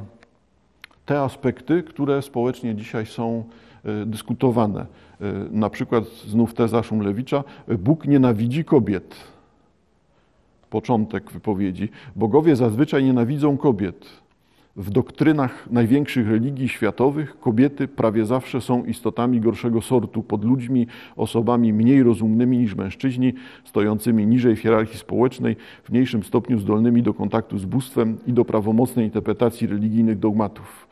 te 1.06 1.20
aspekty, 1.20 1.82
które 1.82 2.22
społecznie 2.22 2.74
dzisiaj 2.74 3.06
są 3.06 3.44
e, 3.44 3.75
dyskutowane. 4.06 4.86
Na 5.50 5.70
przykład 5.70 6.04
znów 6.26 6.54
teza 6.54 6.82
Szumlewicza, 6.82 7.44
Bóg 7.78 8.06
nienawidzi 8.06 8.64
kobiet. 8.64 9.16
Początek 10.70 11.30
wypowiedzi. 11.30 11.88
Bogowie 12.16 12.56
zazwyczaj 12.56 13.04
nienawidzą 13.04 13.56
kobiet. 13.56 14.06
W 14.76 14.90
doktrynach 14.90 15.70
największych 15.70 16.28
religii 16.28 16.68
światowych 16.68 17.40
kobiety 17.40 17.88
prawie 17.88 18.26
zawsze 18.26 18.60
są 18.60 18.84
istotami 18.84 19.40
gorszego 19.40 19.80
sortu, 19.80 20.22
pod 20.22 20.44
ludźmi, 20.44 20.86
osobami 21.16 21.72
mniej 21.72 22.02
rozumnymi 22.02 22.58
niż 22.58 22.74
mężczyźni, 22.74 23.34
stojącymi 23.64 24.26
niżej 24.26 24.56
w 24.56 24.60
hierarchii 24.60 24.98
społecznej, 24.98 25.56
w 25.84 25.90
mniejszym 25.90 26.22
stopniu 26.22 26.58
zdolnymi 26.58 27.02
do 27.02 27.14
kontaktu 27.14 27.58
z 27.58 27.64
bóstwem 27.64 28.18
i 28.26 28.32
do 28.32 28.44
prawomocnej 28.44 29.04
interpretacji 29.04 29.66
religijnych 29.66 30.18
dogmatów. 30.18 30.85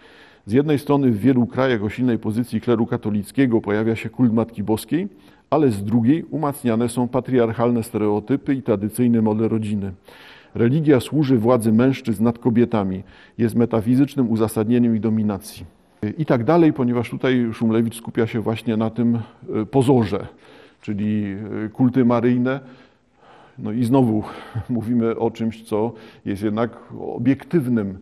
Z 0.47 0.53
jednej 0.53 0.79
strony 0.79 1.11
w 1.11 1.19
wielu 1.19 1.47
krajach 1.47 1.83
o 1.83 1.89
silnej 1.89 2.19
pozycji 2.19 2.61
kleru 2.61 2.87
katolickiego 2.87 3.61
pojawia 3.61 3.97
się 3.97 4.11
kult 4.11 4.33
Matki 4.33 4.63
Boskiej, 4.63 5.09
ale 5.51 5.71
z 5.71 5.85
drugiej 5.85 6.25
umacniane 6.25 6.89
są 6.89 7.09
patriarchalne 7.09 7.83
stereotypy 7.83 8.55
i 8.55 8.63
tradycyjny 8.63 9.23
model 9.23 9.49
rodziny. 9.49 9.93
Religia 10.55 11.01
służy 11.01 11.39
władzy 11.39 11.73
mężczyzn 11.73 12.25
nad 12.25 12.39
kobietami, 12.39 13.03
jest 13.39 13.55
metafizycznym 13.55 14.31
uzasadnieniem 14.31 14.95
ich 14.95 15.01
dominacji. 15.01 15.67
I 16.19 16.27
tak 16.27 16.45
dalej, 16.45 16.73
ponieważ 16.73 17.11
tutaj 17.11 17.49
Szumlewicz 17.53 17.97
skupia 17.97 18.27
się 18.27 18.41
właśnie 18.41 18.77
na 18.77 18.91
tym 18.91 19.19
e, 19.55 19.67
pozorze, 19.67 20.27
czyli 20.81 21.37
e, 21.67 21.69
kulty 21.69 22.05
maryjne. 22.05 22.61
No 23.59 23.73
i 23.73 23.85
znowu 23.85 24.23
mówimy 24.69 25.19
o 25.19 25.31
czymś, 25.31 25.65
co 25.65 25.93
jest 26.25 26.43
jednak 26.43 26.93
obiektywnym 27.01 27.99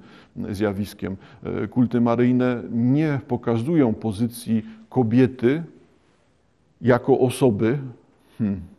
zjawiskiem. 0.50 1.16
E, 1.42 1.68
kulty 1.68 2.00
maryjne 2.00 2.62
nie 2.70 3.20
pokazują 3.28 3.94
pozycji 3.94 4.62
kobiety 4.88 5.62
jako 6.80 7.18
osoby. 7.18 7.78
Hmm 8.38 8.72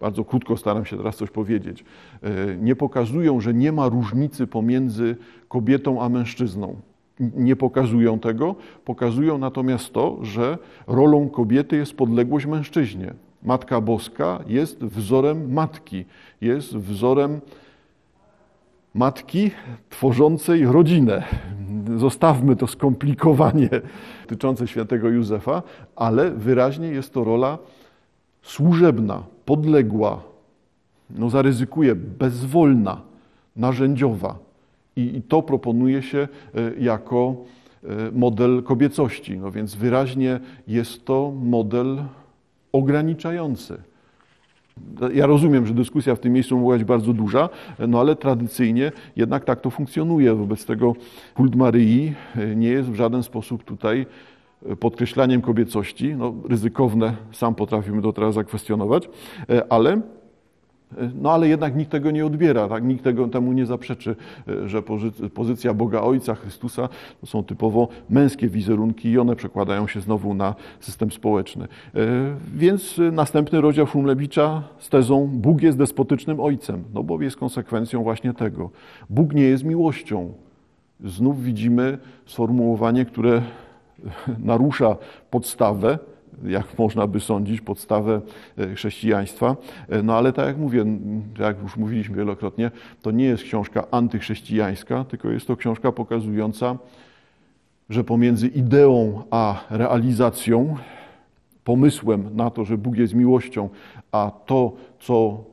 bardzo 0.00 0.24
krótko 0.24 0.56
staram 0.56 0.84
się 0.84 0.96
teraz 0.96 1.16
coś 1.16 1.30
powiedzieć, 1.30 1.84
e, 2.22 2.56
nie 2.56 2.76
pokazują, 2.76 3.40
że 3.40 3.54
nie 3.54 3.72
ma 3.72 3.88
różnicy 3.88 4.46
pomiędzy 4.46 5.16
kobietą 5.48 6.02
a 6.02 6.08
mężczyzną. 6.08 6.76
Nie 7.20 7.56
pokazują 7.56 8.18
tego, 8.18 8.54
pokazują 8.84 9.38
natomiast 9.38 9.92
to, 9.92 10.18
że 10.22 10.58
rolą 10.86 11.28
kobiety 11.28 11.76
jest 11.76 11.96
podległość 11.96 12.46
mężczyźnie. 12.46 13.14
Matka 13.46 13.80
Boska 13.80 14.38
jest 14.46 14.84
wzorem 14.84 15.52
matki, 15.52 16.04
jest 16.40 16.76
wzorem 16.76 17.40
matki 18.94 19.50
tworzącej 19.90 20.66
rodzinę. 20.66 21.22
Zostawmy 21.96 22.56
to 22.56 22.66
skomplikowanie 22.66 23.68
dotyczące 24.22 24.68
świętego 24.68 25.08
Józefa, 25.08 25.62
ale 25.96 26.30
wyraźnie 26.30 26.88
jest 26.88 27.12
to 27.12 27.24
rola 27.24 27.58
służebna, 28.42 29.22
podległa, 29.44 30.22
no 31.10 31.30
zaryzykuję, 31.30 31.94
bezwolna, 31.94 33.00
narzędziowa. 33.56 34.38
I, 34.96 35.16
I, 35.16 35.22
to 35.22 35.42
proponuje 35.42 36.02
się 36.02 36.28
e, 36.54 36.72
jako 36.78 37.36
e, 37.84 37.86
model 38.12 38.62
kobiecości. 38.62 39.38
No 39.38 39.50
więc 39.50 39.74
wyraźnie 39.74 40.40
jest 40.68 41.04
to 41.04 41.32
model 41.42 41.98
ograniczający. 42.76 43.78
Ja 45.14 45.26
rozumiem, 45.26 45.66
że 45.66 45.74
dyskusja 45.74 46.14
w 46.14 46.18
tym 46.20 46.32
miejscu 46.32 46.56
mogła 46.56 46.74
być 46.74 46.84
bardzo 46.84 47.12
duża, 47.12 47.48
no 47.88 48.00
ale 48.00 48.16
tradycyjnie 48.16 48.92
jednak 49.16 49.44
tak 49.44 49.60
to 49.60 49.70
funkcjonuje. 49.70 50.34
Wobec 50.34 50.66
tego 50.66 50.94
kult 51.34 51.54
Maryi 51.54 52.14
e, 52.36 52.56
nie 52.56 52.68
jest 52.68 52.90
w 52.90 52.94
żaden 52.94 53.22
sposób 53.22 53.64
tutaj 53.64 54.06
podkreślaniem 54.80 55.40
kobiecości. 55.40 56.14
No, 56.14 56.34
ryzykowne, 56.48 57.16
sam 57.32 57.54
potrafimy 57.54 58.02
to 58.02 58.12
teraz 58.12 58.34
zakwestionować, 58.34 59.08
e, 59.48 59.72
ale 59.72 59.92
e, 59.92 60.00
no 61.14 61.32
ale 61.32 61.48
jednak 61.48 61.76
nikt 61.76 61.90
tego 61.90 62.10
nie 62.10 62.26
odbiera, 62.26 62.68
tak? 62.68 62.84
nikt 62.84 63.04
tego, 63.04 63.28
temu 63.28 63.52
nie 63.52 63.66
zaprzeczy, 63.66 64.16
e, 64.48 64.68
że 64.68 64.82
pozycja 65.34 65.74
Boga 65.74 66.00
Ojca, 66.00 66.34
Chrystusa 66.34 66.88
to 67.20 67.26
są 67.26 67.44
typowo 67.44 67.88
męskie 68.10 68.48
wizerunki 68.48 69.10
i 69.10 69.18
one 69.18 69.36
przekładają 69.36 69.86
się 69.86 70.00
znowu 70.00 70.34
na 70.34 70.54
system 70.80 71.10
społeczny. 71.10 71.68
Więc 72.54 73.00
następny 73.12 73.60
rozdział 73.60 73.86
Szumlewicza 73.86 74.62
z 74.78 74.88
tezą 74.88 75.26
Bóg 75.32 75.62
jest 75.62 75.78
despotycznym 75.78 76.40
Ojcem, 76.40 76.84
no 76.94 77.02
bo 77.02 77.22
jest 77.22 77.36
konsekwencją 77.36 78.02
właśnie 78.02 78.34
tego. 78.34 78.70
Bóg 79.10 79.34
nie 79.34 79.42
jest 79.42 79.64
miłością. 79.64 80.32
Znów 81.04 81.42
widzimy 81.42 81.98
sformułowanie, 82.26 83.04
które 83.04 83.42
narusza 84.38 84.96
podstawę, 85.30 85.98
jak 86.44 86.78
można 86.78 87.06
by 87.06 87.20
sądzić, 87.20 87.60
podstawę 87.60 88.20
e, 88.58 88.74
chrześcijaństwa. 88.74 89.56
E, 89.88 90.02
no 90.02 90.16
ale 90.16 90.32
tak 90.32 90.46
jak 90.46 90.58
mówię, 90.58 90.84
jak 91.38 91.62
już 91.62 91.76
mówiliśmy 91.76 92.16
wielokrotnie, 92.16 92.70
to 93.02 93.10
nie 93.10 93.24
jest 93.24 93.42
książka 93.42 93.86
antychrześcijańska, 93.90 95.04
tylko 95.04 95.30
jest 95.30 95.46
to 95.46 95.56
książka 95.56 95.92
pokazująca, 95.92 96.78
że 97.90 98.04
pomiędzy 98.04 98.48
ideą 98.48 99.22
a 99.30 99.64
realizacją, 99.70 100.76
pomysłem 101.64 102.36
na 102.36 102.50
to, 102.50 102.64
że 102.64 102.78
Bóg 102.78 102.96
jest 102.96 103.14
miłością, 103.14 103.68
a 104.12 104.30
to, 104.46 104.72
co 104.98 105.44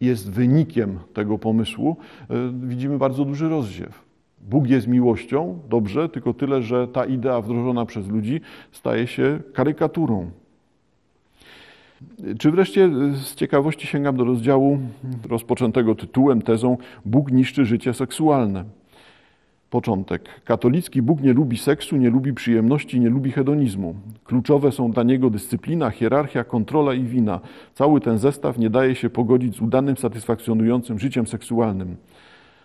jest 0.00 0.30
wynikiem 0.30 0.98
tego 1.14 1.38
pomysłu, 1.38 1.96
e, 2.30 2.34
widzimy 2.52 2.98
bardzo 2.98 3.24
duży 3.24 3.48
rozdziew. 3.48 4.04
Bóg 4.50 4.68
jest 4.68 4.86
miłością, 4.86 5.58
dobrze, 5.70 6.08
tylko 6.08 6.34
tyle, 6.34 6.62
że 6.62 6.88
ta 6.88 7.04
idea 7.04 7.40
wdrożona 7.40 7.86
przez 7.86 8.08
ludzi 8.08 8.40
staje 8.72 9.06
się 9.06 9.40
karykaturą. 9.52 10.30
Czy 12.38 12.50
wreszcie 12.50 12.90
z 13.14 13.34
ciekawości 13.34 13.86
sięgam 13.86 14.16
do 14.16 14.24
rozdziału 14.24 14.78
rozpoczętego 15.28 15.94
tytułem, 15.94 16.42
tezą 16.42 16.76
Bóg 17.04 17.32
niszczy 17.32 17.64
życie 17.64 17.94
seksualne. 17.94 18.64
Początek. 19.70 20.40
Katolicki 20.44 21.02
Bóg 21.02 21.20
nie 21.20 21.32
lubi 21.32 21.58
seksu, 21.58 21.96
nie 21.96 22.10
lubi 22.10 22.34
przyjemności, 22.34 23.00
nie 23.00 23.10
lubi 23.10 23.32
hedonizmu. 23.32 23.94
Kluczowe 24.24 24.72
są 24.72 24.90
dla 24.90 25.02
niego 25.02 25.30
dyscyplina, 25.30 25.90
hierarchia, 25.90 26.44
kontrola 26.44 26.94
i 26.94 27.04
wina. 27.04 27.40
Cały 27.74 28.00
ten 28.00 28.18
zestaw 28.18 28.58
nie 28.58 28.70
daje 28.70 28.94
się 28.94 29.10
pogodzić 29.10 29.56
z 29.56 29.60
udanym, 29.60 29.96
satysfakcjonującym 29.96 30.98
życiem 30.98 31.26
seksualnym. 31.26 31.96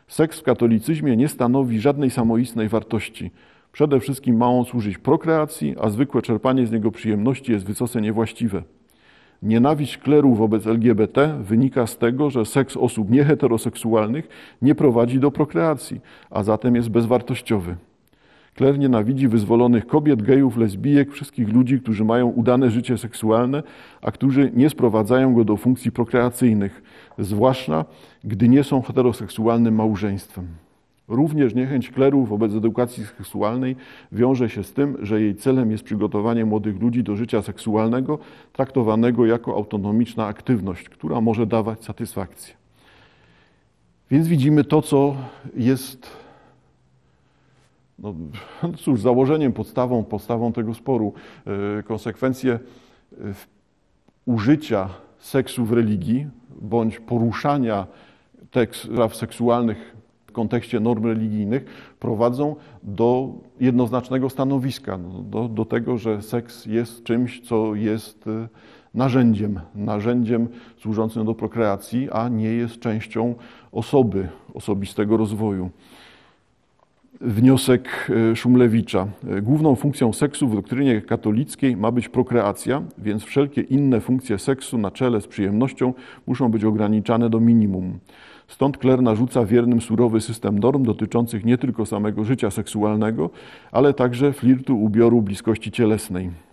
Seks 0.09 0.39
w 0.39 0.43
katolicyzmie 0.43 1.17
nie 1.17 1.27
stanowi 1.27 1.79
żadnej 1.79 2.09
samoistnej 2.09 2.69
wartości. 2.69 3.31
Przede 3.71 3.99
wszystkim 3.99 4.37
ma 4.37 4.47
on 4.47 4.65
służyć 4.65 4.97
prokreacji, 4.97 5.75
a 5.81 5.89
zwykłe 5.89 6.21
czerpanie 6.21 6.67
z 6.67 6.71
niego 6.71 6.91
przyjemności 6.91 7.51
jest 7.51 7.65
wysoce 7.65 8.01
niewłaściwe. 8.01 8.63
Nienawiść 9.43 9.97
kleru 9.97 10.35
wobec 10.35 10.67
LGBT 10.67 11.37
wynika 11.41 11.87
z 11.87 11.97
tego, 11.97 12.29
że 12.29 12.45
seks 12.45 12.77
osób 12.77 13.09
nieheteroseksualnych 13.09 14.27
nie 14.61 14.75
prowadzi 14.75 15.19
do 15.19 15.31
prokreacji, 15.31 16.01
a 16.29 16.43
zatem 16.43 16.75
jest 16.75 16.89
bezwartościowy. 16.89 17.75
Kler 18.59 18.79
nienawidzi 18.79 19.27
wyzwolonych 19.27 19.87
kobiet, 19.87 20.21
gejów, 20.21 20.57
lesbijek, 20.57 21.11
wszystkich 21.11 21.49
ludzi, 21.49 21.79
którzy 21.79 22.05
mają 22.05 22.27
udane 22.27 22.71
życie 22.71 22.97
seksualne, 22.97 23.63
a 24.01 24.11
którzy 24.11 24.51
nie 24.55 24.69
sprowadzają 24.69 25.33
go 25.33 25.43
do 25.43 25.57
funkcji 25.57 25.91
prokreacyjnych, 25.91 26.83
zwłaszcza 27.17 27.85
gdy 28.23 28.49
nie 28.49 28.63
są 28.63 28.81
heteroseksualnym 28.81 29.75
małżeństwem. 29.75 30.47
Również 31.07 31.55
niechęć 31.55 31.89
kleru 31.89 32.25
wobec 32.25 32.53
edukacji 32.53 33.05
seksualnej 33.05 33.75
wiąże 34.11 34.49
się 34.49 34.63
z 34.63 34.73
tym, 34.73 34.97
że 35.01 35.21
jej 35.21 35.35
celem 35.35 35.71
jest 35.71 35.83
przygotowanie 35.83 36.45
młodych 36.45 36.81
ludzi 36.81 37.03
do 37.03 37.15
życia 37.15 37.41
seksualnego, 37.41 38.19
traktowanego 38.53 39.25
jako 39.25 39.55
autonomiczna 39.55 40.25
aktywność, 40.25 40.89
która 40.89 41.21
może 41.21 41.45
dawać 41.45 41.83
satysfakcję. 41.83 42.53
Więc 44.11 44.27
widzimy 44.27 44.63
to, 44.63 44.81
co 44.81 45.15
jest 45.55 46.28
no, 48.03 48.13
cóż, 48.77 49.01
założeniem, 49.01 49.53
podstawą, 49.53 50.03
podstawą 50.03 50.53
tego 50.53 50.73
sporu, 50.73 51.13
e, 51.79 51.83
konsekwencje 51.83 52.53
e, 52.53 53.17
użycia 54.25 54.89
seksu 55.19 55.65
w 55.65 55.73
religii 55.73 56.27
bądź 56.61 56.99
poruszania 56.99 57.87
spraw 58.71 59.15
seksualnych 59.15 59.95
w 60.27 60.31
kontekście 60.31 60.79
norm 60.79 61.05
religijnych 61.05 61.65
prowadzą 61.99 62.55
do 62.83 63.29
jednoznacznego 63.59 64.29
stanowiska, 64.29 64.97
no, 64.97 65.09
do, 65.23 65.47
do 65.47 65.65
tego, 65.65 65.97
że 65.97 66.21
seks 66.21 66.65
jest 66.65 67.03
czymś, 67.03 67.41
co 67.41 67.75
jest 67.75 68.27
e, 68.27 68.47
narzędziem, 68.93 69.59
narzędziem 69.75 70.47
służącym 70.77 71.25
do 71.25 71.33
prokreacji, 71.33 72.09
a 72.11 72.29
nie 72.29 72.49
jest 72.49 72.79
częścią 72.79 73.35
osoby, 73.71 74.29
osobistego 74.53 75.17
rozwoju 75.17 75.69
wniosek 77.21 78.09
e, 78.31 78.35
Szumlewicza. 78.35 79.07
E, 79.29 79.41
główną 79.41 79.75
funkcją 79.75 80.13
seksu 80.13 80.47
w 80.47 80.55
doktrynie 80.55 81.01
katolickiej 81.01 81.77
ma 81.77 81.91
być 81.91 82.09
prokreacja, 82.09 82.81
więc 82.97 83.23
wszelkie 83.23 83.61
inne 83.61 84.01
funkcje 84.01 84.39
seksu 84.39 84.77
na 84.77 84.91
czele 84.91 85.21
z 85.21 85.27
przyjemnością 85.27 85.93
muszą 86.27 86.49
być 86.49 86.63
ograniczane 86.63 87.29
do 87.29 87.39
minimum. 87.39 87.99
Stąd 88.47 88.77
Kler 88.77 89.01
narzuca 89.01 89.45
wiernym 89.45 89.81
surowy 89.81 90.21
system 90.21 90.59
norm 90.59 90.83
dotyczących 90.83 91.45
nie 91.45 91.57
tylko 91.57 91.85
samego 91.85 92.23
życia 92.23 92.51
seksualnego, 92.51 93.29
ale 93.71 93.93
także 93.93 94.33
flirtu, 94.33 94.83
ubioru, 94.83 95.21
bliskości 95.21 95.71
cielesnej. 95.71 96.48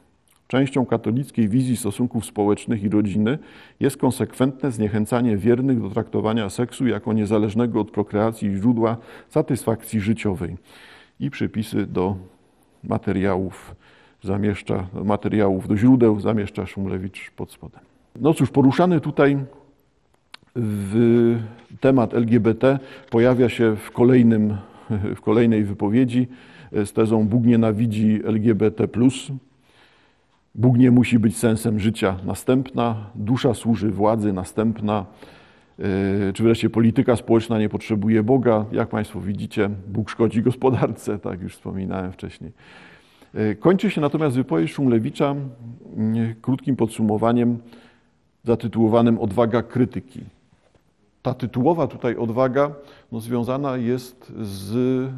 Częścią 0.49 0.87
katolickiej 0.87 1.49
wizji 1.49 1.77
stosunków 1.77 2.27
społecznych 2.27 2.83
i 2.83 2.89
rodziny 2.89 3.39
jest 3.81 3.97
konsekwentne 3.97 4.73
zniechęcanie 4.73 5.37
wiernych 5.37 5.83
do 5.83 5.91
traktowania 5.91 6.51
seksu 6.51 6.87
jako 6.87 7.13
niezależnego 7.13 7.81
od 7.81 7.91
prokreacji 7.91 8.57
źródła 8.57 8.97
satysfakcji 9.29 10.01
życiowej. 10.01 10.57
I 11.21 11.31
przypisy 11.31 11.87
do 11.87 12.17
materiałów 12.85 13.75
zamieszcza, 14.23 14.87
materiałów 15.05 15.69
do 15.69 15.77
źródeł 15.77 16.21
zamieszcza 16.21 16.67
Szumlewicz 16.67 17.31
pod 17.31 17.53
spodem. 17.53 17.81
No 18.21 18.35
cóż, 18.35 18.51
poruszany 18.51 19.01
tutaj 19.01 19.39
w 20.57 21.39
temat 21.81 22.15
LGBT 22.15 22.79
pojawia 23.11 23.49
się 23.49 23.77
w, 23.77 23.91
kolejnym, 23.91 24.57
w 25.17 25.21
kolejnej 25.21 25.65
wypowiedzi 25.65 26.29
z 26.73 26.93
tezą 26.93 27.29
Bóg 27.29 27.45
nienawidzi 27.45 28.21
LGBT+. 28.25 28.89
Bóg 30.57 30.79
nie 30.79 30.91
musi 30.91 31.19
być 31.19 31.37
sensem 31.37 31.81
życia. 31.81 32.17
Następna, 32.25 33.11
dusza 33.15 33.55
służy 33.55 33.91
władzy. 33.91 34.33
Następna, 34.33 35.07
e, 35.79 36.33
czy 36.33 36.43
wreszcie 36.43 36.71
polityka 36.71 37.17
społeczna 37.17 37.59
nie 37.59 37.69
potrzebuje 37.69 38.23
Boga. 38.23 38.65
Jak 38.73 38.89
Państwo 38.89 39.21
widzicie, 39.21 39.71
Bóg 39.89 40.11
szkodzi 40.11 40.43
gospodarce, 40.43 41.19
tak 41.19 41.43
już 41.43 41.55
wspominałem 41.55 42.13
wcześniej. 42.13 42.53
E, 43.35 43.55
kończy 43.55 43.91
się 43.91 44.01
natomiast 44.01 44.37
wypowiedź 44.37 44.71
Szumlewicza 44.71 45.35
krótkim 46.43 46.77
podsumowaniem 46.77 47.59
zatytułowanym 48.45 49.19
Odwaga 49.19 49.63
krytyki. 49.63 50.21
Ta 51.23 51.35
tytułowa 51.35 51.87
tutaj 51.87 52.17
odwaga 52.17 52.71
no, 53.13 53.21
związana 53.21 53.77
jest 53.77 54.33
z 54.41 55.11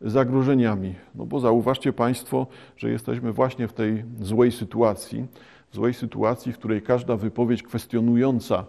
zagrożeniami. 0.00 0.94
No 1.14 1.26
bo 1.26 1.40
zauważcie 1.40 1.92
Państwo, 1.92 2.46
że 2.76 2.90
jesteśmy 2.90 3.32
właśnie 3.32 3.68
w 3.68 3.72
tej 3.72 4.04
złej 4.20 4.52
sytuacji, 4.52 5.26
złej 5.72 5.94
sytuacji, 5.94 6.52
w 6.52 6.58
której 6.58 6.82
każda 6.82 7.16
wypowiedź 7.16 7.62
kwestionująca, 7.62 8.64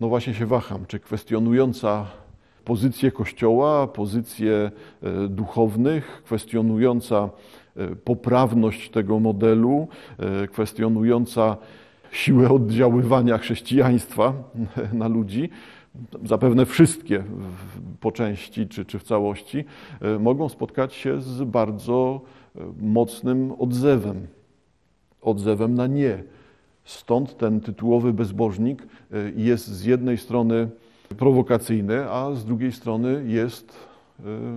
no 0.00 0.08
właśnie 0.08 0.34
się 0.34 0.46
waham, 0.46 0.86
czy 0.86 1.00
kwestionująca 1.00 2.06
pozycję 2.64 3.12
Kościoła, 3.12 3.86
pozycję 3.86 4.70
e, 5.02 5.28
duchownych, 5.28 6.22
kwestionująca 6.24 7.30
e, 7.76 7.96
poprawność 7.96 8.90
tego 8.90 9.20
modelu, 9.20 9.88
e, 10.18 10.48
kwestionująca 10.48 11.56
siłę 12.10 12.50
oddziaływania 12.50 13.38
chrześcijaństwa 13.38 14.32
na 14.92 15.08
ludzi, 15.08 15.50
zapewne 16.24 16.66
wszystkie 16.66 17.24
po 18.00 18.12
części 18.12 18.68
czy, 18.68 18.84
czy 18.84 18.98
w 18.98 19.02
całości, 19.02 19.64
e, 20.00 20.18
mogą 20.18 20.48
spotkać 20.48 20.94
się 20.94 21.20
z 21.20 21.42
bardzo 21.42 22.20
e, 22.56 22.60
mocnym 22.80 23.52
odzewem, 23.58 24.26
odzewem 25.22 25.74
na 25.74 25.86
nie. 25.86 26.22
Stąd 26.84 27.36
ten 27.36 27.60
tytułowy 27.60 28.12
bezbożnik 28.12 28.82
e, 28.82 28.86
jest 29.36 29.66
z 29.66 29.84
jednej 29.84 30.18
strony 30.18 30.68
prowokacyjny, 31.18 32.10
a 32.10 32.34
z 32.34 32.44
drugiej 32.44 32.72
strony 32.72 33.24
jest, 33.26 33.88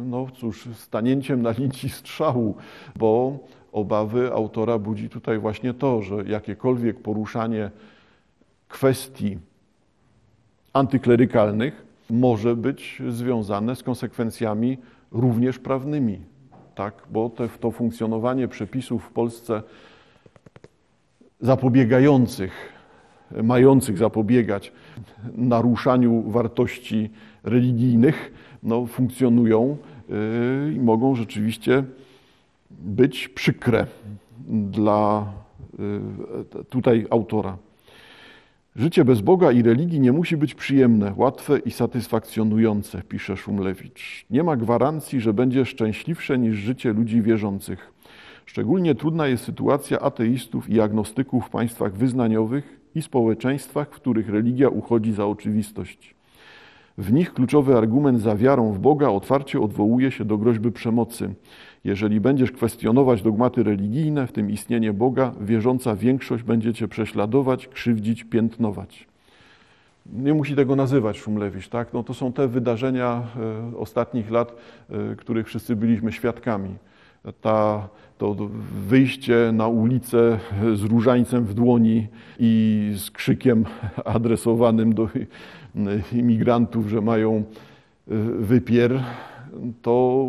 no 0.06 0.28
cóż, 0.34 0.70
stanięciem 0.76 1.42
na 1.42 1.52
linii 1.52 1.90
strzału, 1.90 2.56
bo 2.96 3.40
obawy 3.72 4.34
autora 4.34 4.80
budzi 4.80 5.10
tutaj 5.10 5.40
właśnie 5.40 5.74
to, 5.74 6.02
że 6.02 6.16
jakiekolwiek 6.16 7.00
poruszanie 7.00 7.72
kwestii 8.68 9.38
antyklerykalnych 10.74 11.86
może 12.10 12.56
być 12.56 13.02
związane 13.10 13.76
z 13.76 13.84
konsekwencjami 13.84 14.78
również 15.12 15.60
prawnymi, 15.60 16.20
tak? 16.76 16.94
bo 17.12 17.30
te, 17.30 17.50
to 17.50 17.72
funkcjonowanie 17.72 18.48
przepisów 18.48 19.04
w 19.04 19.12
Polsce 19.12 19.64
zapobiegających, 21.42 22.74
mających 23.44 23.98
zapobiegać 23.98 24.72
naruszaniu 25.36 26.22
wartości 26.22 27.10
religijnych, 27.44 28.34
no, 28.64 28.86
funkcjonują 28.86 29.78
yy, 30.10 30.74
i 30.74 30.80
mogą 30.80 31.16
rzeczywiście 31.16 31.84
być 32.70 33.28
przykre 33.28 33.88
dla 34.48 35.34
yy, 35.80 36.64
tutaj 36.70 37.08
autora. 37.10 37.58
Życie 38.76 39.06
bez 39.06 39.22
Boga 39.22 39.52
i 39.52 39.64
religii 39.64 40.00
nie 40.00 40.12
musi 40.12 40.38
być 40.38 40.56
przyjemne, 40.56 41.14
łatwe 41.16 41.60
i 41.60 41.72
satysfakcjonujące, 41.72 43.02
pisze 43.02 43.38
Szumlewicz. 43.38 44.26
Nie 44.30 44.44
ma 44.44 44.56
gwarancji, 44.56 45.22
że 45.22 45.34
będzie 45.34 45.66
szczęśliwsze 45.66 46.38
niż 46.38 46.58
życie 46.58 46.94
ludzi 46.94 47.22
wierzących. 47.22 47.94
Szczególnie 48.46 48.96
trudna 48.96 49.28
jest 49.28 49.44
sytuacja 49.44 50.00
ateistów 50.00 50.70
i 50.70 50.82
agnostyków 50.82 51.46
w 51.46 51.50
państwach 51.50 51.94
wyznaniowych 51.94 52.80
i 52.96 53.02
społeczeństwach, 53.02 53.88
w 53.88 53.96
których 53.96 54.30
religia 54.30 54.70
uchodzi 54.70 55.14
za 55.14 55.26
oczywistość. 55.26 56.16
W 57.02 57.14
nich 57.14 57.34
kluczowy 57.34 57.78
argument 57.78 58.22
za 58.22 58.36
wiarą 58.36 58.74
w 58.74 58.80
Boga 58.80 59.10
otwarcie 59.10 59.62
odwołuje 59.62 60.12
się 60.12 60.26
do 60.26 60.38
groźby 60.38 60.72
przemocy. 60.72 61.34
Jeżeli 61.84 62.20
będziesz 62.20 62.52
kwestionować 62.52 63.22
dogmaty 63.22 63.64
religijne, 63.64 64.28
w 64.28 64.32
tym 64.32 64.52
istnienie 64.52 64.94
Boga, 64.94 65.32
wierząca 65.42 65.96
większość 65.96 66.44
będzie 66.44 66.74
cię 66.74 66.88
prześladować, 66.88 67.68
krzywdzić, 67.68 68.24
piętnować. 68.24 69.08
Nie 70.06 70.34
musi 70.34 70.56
tego 70.56 70.76
nazywać 70.76 71.18
Szumlewicz, 71.18 71.70
tak? 71.70 71.94
No 71.94 72.04
to 72.04 72.14
są 72.14 72.34
te 72.34 72.48
wydarzenia 72.48 73.24
e, 73.74 73.78
ostatnich 73.78 74.32
lat, 74.32 74.56
e, 74.90 75.16
których 75.16 75.48
wszyscy 75.48 75.76
byliśmy 75.76 76.12
świadkami. 76.12 76.76
Ta, 77.42 77.90
to 78.18 78.36
wyjście 78.88 79.52
na 79.54 79.68
ulicę 79.68 80.40
z 80.74 80.84
różańcem 80.84 81.46
w 81.46 81.54
dłoni 81.54 82.08
i 82.40 82.94
z 82.98 83.12
krzykiem 83.12 83.66
adresowanym 84.06 84.94
do 84.94 85.10
imigrantów, 86.14 86.88
że 86.90 87.02
mają 87.02 87.36
e, 87.38 87.44
wypier, 88.40 89.04
to 89.82 90.28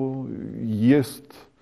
jest 0.63 1.53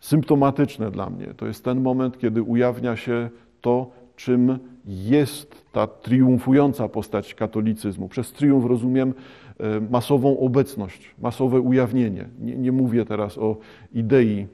symptomatyczne 0.00 0.90
dla 0.90 1.10
mnie. 1.10 1.26
To 1.36 1.46
jest 1.46 1.64
ten 1.64 1.80
moment, 1.80 2.18
kiedy 2.18 2.42
ujawnia 2.42 2.96
się 2.96 3.30
to, 3.60 3.90
czym 4.16 4.58
jest 4.86 5.64
ta 5.72 5.86
triumfująca 5.86 6.88
postać 6.88 7.34
katolicyzmu. 7.34 8.08
Przez 8.08 8.32
triumf 8.32 8.64
rozumiem 8.64 9.14
e, 9.60 9.80
masową 9.90 10.38
obecność, 10.38 11.14
masowe 11.22 11.60
ujawnienie. 11.60 12.28
Nie, 12.40 12.56
nie 12.56 12.72
mówię 12.72 13.04
teraz 13.04 13.38
o 13.38 13.56
idei, 13.92 14.46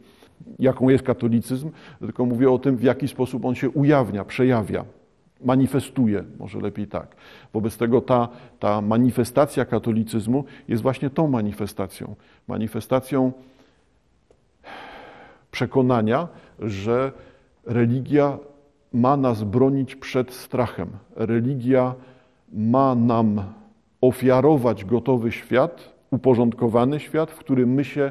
jaką 0.58 0.88
jest 0.88 1.04
katolicyzm, 1.04 1.70
tylko 1.98 2.26
mówię 2.26 2.50
o 2.50 2.58
tym, 2.58 2.76
w 2.76 2.82
jaki 2.82 3.08
sposób 3.08 3.44
on 3.44 3.54
się 3.54 3.70
ujawnia, 3.70 4.24
przejawia 4.24 4.84
manifestuje, 5.40 6.24
może 6.38 6.60
lepiej 6.60 6.86
tak. 6.86 7.16
Wobec 7.52 7.76
tego 7.76 8.00
ta, 8.00 8.28
ta 8.58 8.80
manifestacja 8.80 9.64
katolicyzmu 9.64 10.44
jest 10.68 10.82
właśnie 10.82 11.10
tą 11.10 11.28
manifestacją. 11.28 12.14
Manifestacją 12.48 13.32
przekonania, 15.50 16.28
że 16.58 17.12
religia 17.64 18.38
ma 18.92 19.16
nas 19.16 19.42
bronić 19.44 19.96
przed 19.96 20.32
strachem. 20.32 20.88
Religia 21.16 21.94
ma 22.52 22.94
nam 22.94 23.42
ofiarować 24.00 24.84
gotowy 24.84 25.32
świat, 25.32 25.92
uporządkowany 26.10 27.00
świat, 27.00 27.30
w 27.30 27.38
którym 27.38 27.72
my 27.74 27.84
się 27.84 28.10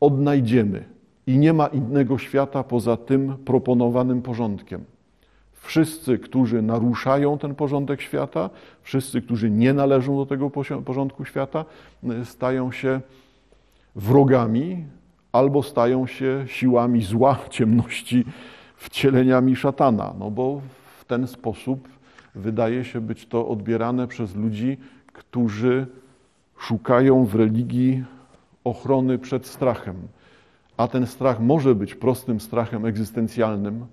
odnajdziemy. 0.00 0.84
I 1.26 1.38
nie 1.38 1.52
ma 1.52 1.66
innego 1.66 2.18
świata 2.18 2.64
poza 2.64 2.96
tym 2.96 3.36
proponowanym 3.44 4.22
porządkiem. 4.22 4.84
Wszyscy, 5.52 6.18
którzy 6.18 6.62
naruszają 6.62 7.38
ten 7.38 7.54
porządek 7.54 8.00
świata, 8.00 8.50
wszyscy, 8.82 9.22
którzy 9.22 9.50
nie 9.50 9.72
należą 9.72 10.16
do 10.16 10.26
tego 10.26 10.50
porządku 10.84 11.24
świata, 11.24 11.64
stają 12.24 12.72
się 12.72 13.00
wrogami 13.96 14.84
albo 15.32 15.62
stają 15.62 16.06
się 16.06 16.44
siłami 16.46 17.02
zła, 17.02 17.38
ciemności, 17.50 18.24
wcieleniami 18.76 19.56
szatana. 19.56 20.14
No 20.18 20.30
bo 20.30 20.60
w 21.00 21.04
ten 21.04 21.26
sposób 21.26 21.88
wydaje 22.34 22.84
się 22.84 23.00
być 23.00 23.26
to 23.26 23.48
odbierane 23.48 24.08
przez 24.08 24.36
ludzi, 24.36 24.76
którzy 25.12 25.86
szukają 26.58 27.24
w 27.24 27.34
religii 27.34 28.04
ochrony 28.68 29.18
przed 29.18 29.46
strachem. 29.46 29.96
A 30.76 30.88
ten 30.88 31.06
strach 31.06 31.40
może 31.40 31.74
być 31.74 31.94
prostym 31.94 32.40
strachem 32.40 32.84
egzystencjalnym, 32.84 33.86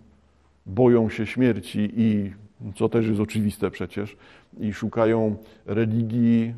boją 0.66 1.10
się 1.10 1.26
śmierci 1.26 1.92
i, 1.98 2.34
co 2.76 2.90
też 2.90 3.08
jest 3.08 3.20
oczywiste 3.20 3.72
przecież, 3.72 4.18
i 4.60 4.74
szukają 4.74 5.36
religii, 5.66 6.54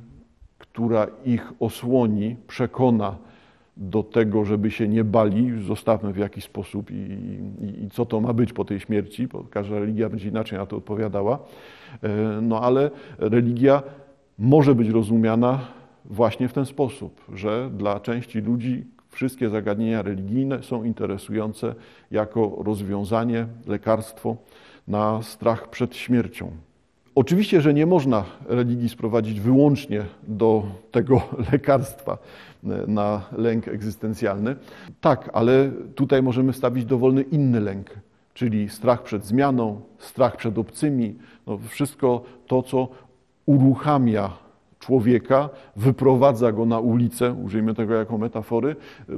która 0.57 1.07
ich 1.25 1.53
osłoni, 1.59 2.35
przekona 2.47 3.15
do 3.77 4.03
tego, 4.03 4.45
żeby 4.45 4.71
się 4.71 4.87
nie 4.87 5.03
bali, 5.03 5.63
zostawmy 5.63 6.13
w 6.13 6.17
jakiś 6.17 6.43
sposób 6.43 6.91
i, 6.91 6.93
i, 7.61 7.83
i, 7.83 7.89
co 7.89 8.05
to 8.05 8.21
ma 8.21 8.33
być 8.33 8.53
po 8.53 8.65
tej 8.65 8.79
śmierci, 8.79 9.27
bo 9.27 9.43
każda 9.43 9.79
religia 9.79 10.09
będzie 10.09 10.29
inaczej 10.29 10.59
na 10.59 10.65
to 10.65 10.77
odpowiadała. 10.77 11.39
E, 12.03 12.41
no 12.41 12.61
ale 12.61 12.91
religia 13.17 13.83
może 14.39 14.75
być 14.75 14.89
rozumiana 14.89 15.59
właśnie 16.07 16.47
w 16.47 16.53
ten 16.53 16.65
sposób, 16.65 17.21
że 17.33 17.69
dla 17.73 17.99
części 17.99 18.39
ludzi, 18.39 18.85
Wszystkie 19.17 19.49
zagadnienia 19.49 20.01
religijne 20.01 20.63
są 20.63 20.83
interesujące 20.83 21.75
jako 22.11 22.57
rozwiązanie, 22.59 23.47
lekarstwo 23.67 24.37
na 24.87 25.21
strach 25.21 25.69
przed 25.69 25.95
śmiercią. 25.95 26.51
Oczywiście, 27.15 27.61
że 27.61 27.73
nie 27.73 27.85
można 27.85 28.25
religii 28.45 28.89
sprowadzić 28.89 29.39
wyłącznie 29.39 30.05
do 30.27 30.63
tego 30.91 31.21
lekarstwa 31.51 32.17
na 32.87 33.21
lęk 33.37 33.67
egzystencjalny. 33.67 34.55
Tak, 35.01 35.29
ale 35.33 35.71
tutaj 35.95 36.23
możemy 36.23 36.53
stawić 36.53 36.85
dowolny 36.85 37.21
inny 37.21 37.59
lęk, 37.59 37.89
czyli 38.33 38.69
strach 38.69 39.03
przed 39.03 39.25
zmianą, 39.25 39.81
strach 39.97 40.37
przed 40.37 40.57
obcymi, 40.57 41.15
no 41.47 41.57
wszystko 41.57 42.23
to, 42.47 42.63
co 42.63 42.87
uruchamia 43.45 44.46
człowieka, 44.79 45.49
wyprowadza 45.75 46.51
go 46.51 46.65
na 46.65 46.79
ulicę, 46.79 47.33
użyjmy 47.33 47.73
tego 47.73 47.93
jako 47.93 48.17
metafory, 48.17 48.75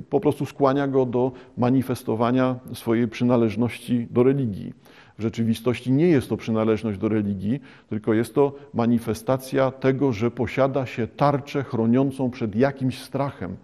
po 0.09 0.19
prostu 0.19 0.45
skłania 0.45 0.87
go 0.87 1.05
do 1.05 1.31
manifestowania 1.57 2.55
swojej 2.73 3.07
przynależności 3.07 4.07
do 4.11 4.23
religii. 4.23 4.73
W 5.17 5.21
rzeczywistości 5.21 5.91
nie 5.91 6.07
jest 6.07 6.29
to 6.29 6.37
przynależność 6.37 6.99
do 6.99 7.09
religii, 7.09 7.59
tylko 7.89 8.13
jest 8.13 8.35
to 8.35 8.53
manifestacja 8.73 9.71
tego, 9.71 10.13
że 10.13 10.31
posiada 10.31 10.85
się 10.85 11.07
tarczę 11.07 11.63
chroniącą 11.63 12.29
przed 12.29 12.55
jakimś 12.55 13.01
strachem. 13.01 13.57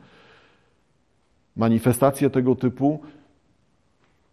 Manifestacje 1.56 2.30
tego 2.30 2.56
typu 2.56 3.00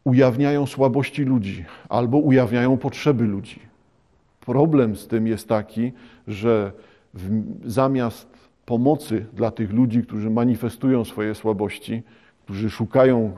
ujawniają 0.04 0.66
słabości 0.66 1.24
ludzi 1.24 1.64
albo 1.88 2.18
ujawniają 2.18 2.76
potrzeby 2.76 3.24
ludzi. 3.24 3.60
Problem 4.40 4.96
z 4.96 5.06
tym 5.06 5.26
jest 5.26 5.48
taki, 5.48 5.92
że 6.28 6.72
w, 7.14 7.42
zamiast 7.64 8.28
pomocy 8.66 9.26
dla 9.32 9.50
tych 9.50 9.72
ludzi, 9.72 10.02
którzy 10.02 10.30
manifestują 10.30 11.04
swoje 11.04 11.34
słabości, 11.34 12.02
którzy 12.44 12.70
szukają, 12.70 13.32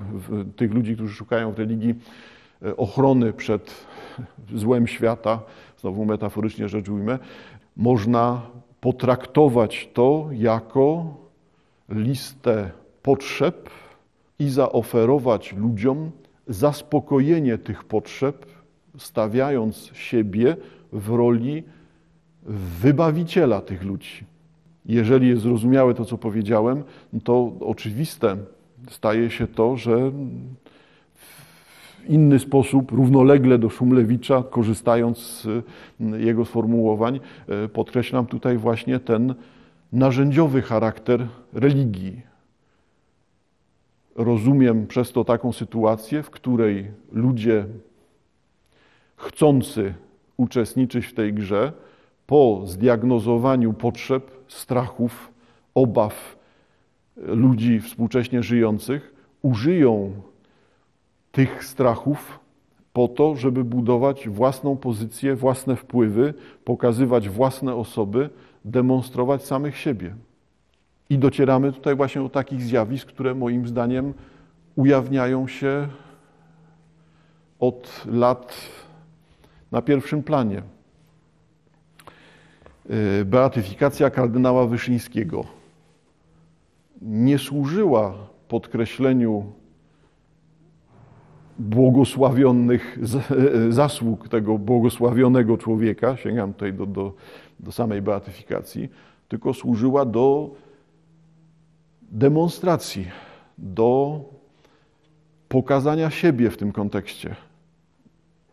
tych 0.57 0.73
ludzi, 0.73 0.95
którzy 0.95 1.15
szukają 1.15 1.53
w 1.53 1.59
religii 1.59 1.95
e, 2.63 2.77
ochrony 2.77 3.33
przed 3.33 3.87
złem 4.55 4.87
świata, 4.87 5.41
znowu 5.81 6.05
metaforycznie 6.05 6.69
rzecz 6.69 6.89
ujmę, 6.89 7.19
można 7.77 8.43
potraktować 8.81 9.89
to 9.95 10.29
jako 10.33 11.15
listę 11.89 12.71
potrzeb 13.03 13.71
i 14.39 14.49
zaoferować 14.51 15.53
ludziom 15.53 16.11
zaspokojenie 16.47 17.59
tych 17.59 17.85
potrzeb, 17.85 18.47
stawiając 18.99 19.91
siebie 19.95 20.57
w 20.93 21.09
roli 21.09 21.63
wybawiciela 22.81 23.61
tych 23.61 23.83
ludzi. 23.83 24.25
Jeżeli 24.87 25.29
jest 25.29 25.43
zrozumiałe 25.43 25.95
to, 25.95 26.05
co 26.05 26.19
powiedziałem, 26.19 26.83
to 27.25 27.53
oczywiste 27.61 28.37
staje 28.91 29.31
się 29.31 29.47
to, 29.47 29.77
że 29.77 30.11
w 31.15 32.09
inny 32.09 32.39
sposób, 32.39 32.93
równolegle 32.93 33.59
do 33.59 33.71
Szumlewicza, 33.71 34.43
korzystając 34.51 35.19
z 35.19 35.47
jego 36.17 36.45
sformułowań, 36.45 37.21
e, 37.49 37.69
podkreślam 37.69 38.27
tutaj 38.27 38.57
właśnie 38.57 39.01
ten 39.01 39.35
narzędziowy 39.93 40.63
charakter 40.63 41.29
religii. 41.53 42.21
Rozumiem 44.17 44.87
przez 44.87 45.13
to 45.13 45.25
taką 45.25 45.53
sytuację, 45.53 46.23
w 46.23 46.31
której 46.31 46.91
ludzie 47.13 47.67
chcący 49.17 49.95
uczestniczyć 50.37 51.07
w 51.07 51.15
tej 51.15 51.35
grze, 51.35 51.73
po 52.27 52.63
zdiagnozowaniu 52.65 53.73
potrzeb, 53.73 54.31
strachów, 54.49 55.33
obaw 55.75 56.37
ludzi 57.17 57.81
współcześnie 57.81 58.43
żyjących, 58.43 59.15
użyją 59.43 60.13
tych 61.33 61.65
strachów 61.65 62.41
po 62.93 63.09
to, 63.09 63.37
żeby 63.37 63.65
budować 63.65 64.29
własną 64.29 64.77
pozycję, 64.77 65.37
własne 65.37 65.77
wpływy, 65.77 66.35
pokazywać 66.65 67.29
własne 67.29 67.75
osoby, 67.75 68.31
demonstrować 68.65 69.45
samych 69.45 69.77
siebie. 69.77 70.15
I 71.11 71.19
docieramy 71.19 71.73
tutaj 71.73 71.97
właśnie 71.97 72.23
do 72.23 72.29
takich 72.29 72.63
zjawisk, 72.63 73.09
które 73.09 73.35
moim 73.35 73.69
zdaniem 73.69 74.15
ujawniają 74.77 75.49
się 75.49 75.89
od 77.61 78.05
lat 78.07 78.57
na 79.73 79.83
pierwszym 79.83 80.23
planie. 80.23 80.63
Y, 82.91 83.25
beatyfikacja 83.25 84.11
kardynała 84.11 84.67
Wyszyńskiego 84.67 85.45
nie 87.03 87.39
służyła 87.39 88.15
podkreśleniu 88.49 89.53
błogosławionych 91.59 92.99
zasług 93.69 94.29
tego 94.29 94.59
błogosławionego 94.59 95.59
człowieka, 95.59 96.17
sięgam 96.17 96.53
tutaj 96.53 96.73
do, 96.73 96.87
do, 96.87 97.13
do 97.61 97.73
samej 97.73 98.03
beatyfikacji, 98.03 98.89
tylko 99.29 99.55
służyła 99.55 100.05
do 100.05 100.51
demonstracji, 102.03 103.07
do 103.59 104.21
pokazania 105.49 106.11
siebie 106.11 106.51
w 106.51 106.57
tym 106.57 106.73
kontekście. 106.73 107.37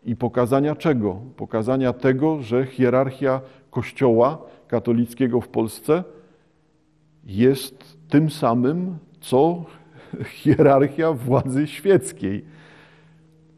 I 0.04 0.16
pokazania 0.16 0.76
czego? 0.76 1.20
Pokazania 1.36 1.92
tego, 1.92 2.42
że 2.42 2.66
hierarchia 2.66 3.40
Kościoła 3.72 4.38
katolickiego 4.68 5.40
w 5.40 5.48
Polsce 5.48 6.04
jest 7.24 7.98
tym 8.08 8.30
samym, 8.30 8.98
co 9.20 9.64
hierarchia 10.40 11.12
władzy 11.12 11.66
świeckiej. 11.66 12.44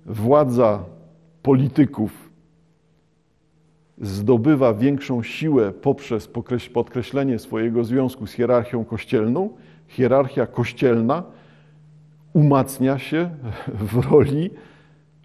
Władza 0.07 0.85
polityków 1.43 2.31
zdobywa 3.99 4.75
większą 4.75 5.23
siłę 5.23 5.73
poprzez 5.73 6.29
podkreślenie 6.73 7.39
swojego 7.39 7.85
związku 7.85 8.27
z 8.27 8.33
hierarchią 8.33 8.85
kościelną. 8.85 9.51
Hierarchia 9.89 10.47
kościelna 10.47 11.23
umacnia 12.33 12.99
się 12.99 13.31
w 13.93 14.11
roli 14.11 14.51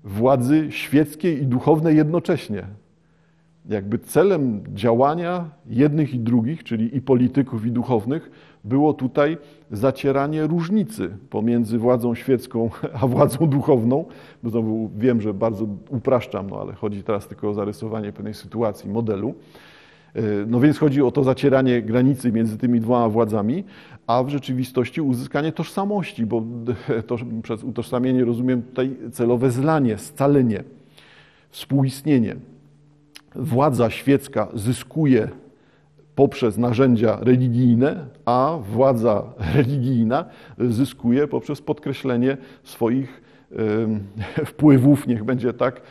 władzy 0.03 0.67
świeckiej 0.71 1.41
i 1.41 1.45
duchownej 1.45 1.97
jednocześnie 1.97 2.67
jakby 3.69 3.99
celem 3.99 4.63
działania 4.73 5.49
jednych 5.67 6.13
i 6.13 6.19
drugich, 6.19 6.63
czyli 6.63 6.97
i 6.97 7.01
polityków, 7.01 7.65
i 7.65 7.71
duchownych, 7.71 8.31
było 8.63 8.93
tutaj 8.93 9.37
zacieranie 9.71 10.47
różnicy 10.47 11.17
pomiędzy 11.29 11.77
władzą 11.77 12.15
świecką 12.15 12.69
a 13.01 13.07
władzą 13.07 13.47
duchowną. 13.47 14.05
Bo 14.43 14.49
znowu 14.49 14.89
wiem, 14.97 15.21
że 15.21 15.33
bardzo 15.33 15.67
upraszczam, 15.89 16.49
no 16.49 16.61
ale 16.61 16.73
chodzi 16.73 17.03
teraz 17.03 17.27
tylko 17.27 17.49
o 17.49 17.53
zarysowanie 17.53 18.11
pewnej 18.11 18.33
sytuacji, 18.33 18.89
modelu. 18.89 19.33
E, 20.15 20.21
no 20.47 20.59
więc 20.59 20.77
chodzi 20.77 21.01
o 21.01 21.11
to 21.11 21.23
zacieranie 21.23 21.81
granicy 21.81 22.31
między 22.31 22.57
tymi 22.57 22.79
dwoma 22.79 23.09
władzami, 23.09 23.63
a 24.07 24.23
w 24.23 24.29
rzeczywistości 24.29 25.01
uzyskanie 25.01 25.51
tożsamości, 25.51 26.25
bo 26.25 26.43
to, 27.07 27.17
przez 27.43 27.63
utożsamienie 27.63 28.25
rozumiem 28.25 28.61
tutaj 28.61 28.95
celowe 29.11 29.51
zlanie, 29.51 29.97
scalenie, 29.97 30.63
współistnienie 31.49 32.35
władza 33.35 33.89
świecka 33.89 34.47
zyskuje 34.53 35.29
poprzez 36.15 36.57
narzędzia 36.57 37.17
religijne, 37.21 38.05
a 38.25 38.57
władza 38.71 39.23
religijna 39.55 40.25
zyskuje 40.57 41.27
poprzez 41.27 41.61
podkreślenie 41.61 42.37
swoich 42.63 43.21
wpływów, 44.45 45.07
niech 45.07 45.23
będzie 45.23 45.53
tak, 45.53 45.81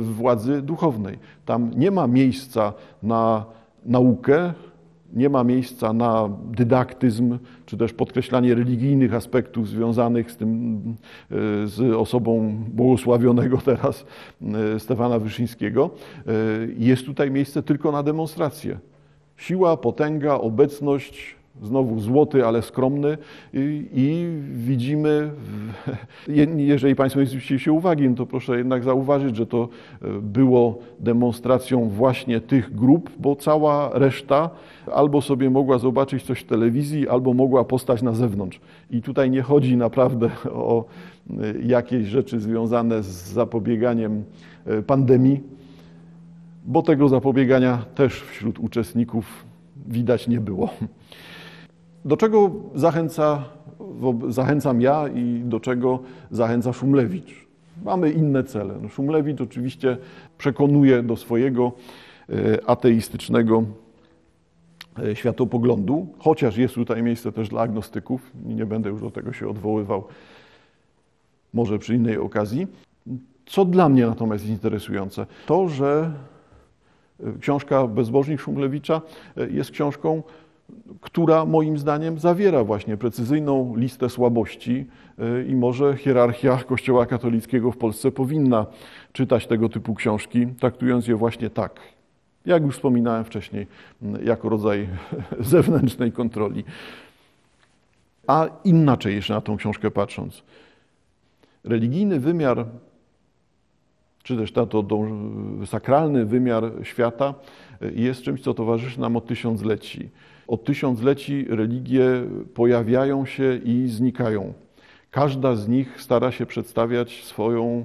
władzy 0.00 0.62
duchownej. 0.62 1.18
Tam 1.44 1.70
nie 1.76 1.90
ma 1.90 2.06
miejsca 2.06 2.72
na 3.02 3.44
naukę, 3.84 4.52
nie 5.14 5.28
ma 5.28 5.44
miejsca 5.44 5.92
na 5.92 6.28
dydaktyzm, 6.50 7.38
czy 7.66 7.76
też 7.76 7.92
podkreślanie 7.92 8.54
religijnych 8.54 9.14
aspektów 9.14 9.68
związanych 9.68 10.30
z 10.30 10.36
tym, 10.36 10.80
e, 11.30 11.34
z 11.66 11.94
osobą 11.96 12.56
błogosławionego 12.68 13.58
teraz 13.64 14.04
e, 14.74 14.80
Stefana 14.80 15.18
Wyszyńskiego. 15.18 15.90
E, 16.26 16.32
jest 16.78 17.06
tutaj 17.06 17.30
miejsce 17.30 17.62
tylko 17.62 17.92
na 17.92 18.02
demonstrację. 18.02 18.78
Siła, 19.36 19.76
potęga, 19.76 20.34
obecność, 20.34 21.36
znowu 21.62 22.00
złoty, 22.00 22.46
ale 22.46 22.62
skromny 22.62 23.18
i, 23.54 23.88
i 23.92 24.26
widzimy, 24.52 25.30
jeżeli 26.56 26.94
Państwo 26.94 27.20
nie 27.20 27.58
się 27.58 27.72
uwagi, 27.72 28.08
no 28.08 28.16
to 28.16 28.26
proszę 28.26 28.58
jednak 28.58 28.84
zauważyć, 28.84 29.36
że 29.36 29.46
to 29.46 29.68
było 30.22 30.78
demonstracją 31.00 31.88
właśnie 31.88 32.40
tych 32.40 32.74
grup, 32.74 33.10
bo 33.18 33.36
cała 33.36 33.90
reszta 33.98 34.50
albo 34.94 35.22
sobie 35.22 35.50
mogła 35.50 35.78
zobaczyć 35.78 36.22
coś 36.22 36.40
w 36.40 36.44
telewizji, 36.44 37.08
albo 37.08 37.34
mogła 37.34 37.64
postać 37.64 38.02
na 38.02 38.12
zewnątrz. 38.12 38.60
I 38.90 39.02
tutaj 39.02 39.30
nie 39.30 39.42
chodzi 39.42 39.76
naprawdę 39.76 40.30
o 40.52 40.84
e, 41.30 41.34
jakieś 41.62 42.06
rzeczy 42.06 42.40
związane 42.40 43.02
z 43.02 43.32
zapobieganiem 43.32 44.24
e, 44.66 44.82
pandemii, 44.82 45.40
bo 46.66 46.82
tego 46.82 47.08
zapobiegania 47.08 47.84
też 47.94 48.20
wśród 48.20 48.58
uczestników 48.58 49.44
widać 49.88 50.28
nie 50.28 50.40
było. 50.40 50.70
Do 52.06 52.16
czego 52.16 52.50
zachęca, 52.74 53.44
zachęcam 54.28 54.80
ja 54.80 55.08
i 55.08 55.42
do 55.44 55.60
czego 55.60 55.98
zachęca 56.30 56.72
Szumlewicz? 56.72 57.46
Mamy 57.84 58.10
inne 58.10 58.44
cele. 58.44 58.74
No 58.82 58.88
Szumlewicz 58.88 59.40
oczywiście 59.40 59.96
przekonuje 60.38 61.02
do 61.02 61.16
swojego 61.16 61.72
e, 62.28 62.34
ateistycznego 62.70 63.64
e, 64.98 65.16
światopoglądu, 65.16 66.06
chociaż 66.18 66.56
jest 66.56 66.74
tutaj 66.74 67.02
miejsce 67.02 67.32
też 67.32 67.48
dla 67.48 67.60
agnostyków, 67.60 68.30
nie 68.44 68.66
będę 68.66 68.90
już 68.90 69.00
do 69.00 69.10
tego 69.10 69.32
się 69.32 69.48
odwoływał, 69.48 70.04
może 71.54 71.78
przy 71.78 71.94
innej 71.94 72.18
okazji. 72.18 72.66
Co 73.46 73.64
dla 73.64 73.88
mnie 73.88 74.06
natomiast 74.06 74.44
jest 74.44 74.52
interesujące, 74.58 75.26
to, 75.46 75.68
że 75.68 76.12
e, 77.20 77.38
książka 77.40 77.86
Bezbożnik 77.86 78.40
Szumlewicza 78.40 79.00
jest 79.50 79.70
książką, 79.70 80.22
która 81.00 81.44
moim 81.44 81.78
zdaniem 81.78 82.18
zawiera 82.18 82.64
właśnie 82.64 82.96
precyzyjną 82.96 83.76
listę 83.76 84.10
słabości 84.10 84.86
i 85.48 85.54
może 85.54 85.96
hierarchia 85.96 86.56
Kościoła 86.56 87.06
katolickiego 87.06 87.72
w 87.72 87.76
Polsce 87.76 88.10
powinna 88.10 88.66
czytać 89.12 89.46
tego 89.46 89.68
typu 89.68 89.94
książki, 89.94 90.46
traktując 90.46 91.08
je 91.08 91.16
właśnie 91.16 91.50
tak, 91.50 91.80
jak 92.46 92.62
już 92.62 92.74
wspominałem 92.74 93.24
wcześniej, 93.24 93.66
jako 94.24 94.48
rodzaj 94.48 94.88
zewnętrznej 95.40 96.12
kontroli. 96.12 96.64
A 98.26 98.48
inaczej 98.64 99.14
jeszcze 99.14 99.34
na 99.34 99.40
tą 99.40 99.56
książkę 99.56 99.90
patrząc. 99.90 100.42
Religijny 101.64 102.20
wymiar, 102.20 102.66
czy 104.22 104.36
też 104.36 104.52
to, 104.52 104.66
to 104.66 104.86
sakralny 105.66 106.24
wymiar 106.24 106.64
świata 106.82 107.34
jest 107.94 108.22
czymś, 108.22 108.40
co 108.40 108.54
towarzyszy 108.54 109.00
nam 109.00 109.16
od 109.16 109.26
tysiącleci. 109.26 110.10
Od 110.48 110.64
tysiącleci 110.64 111.46
religie 111.48 112.04
pojawiają 112.54 113.26
się 113.26 113.60
i 113.64 113.88
znikają. 113.88 114.52
Każda 115.10 115.56
z 115.56 115.68
nich 115.68 116.02
stara 116.02 116.32
się 116.32 116.46
przedstawiać 116.46 117.24
swoją 117.24 117.84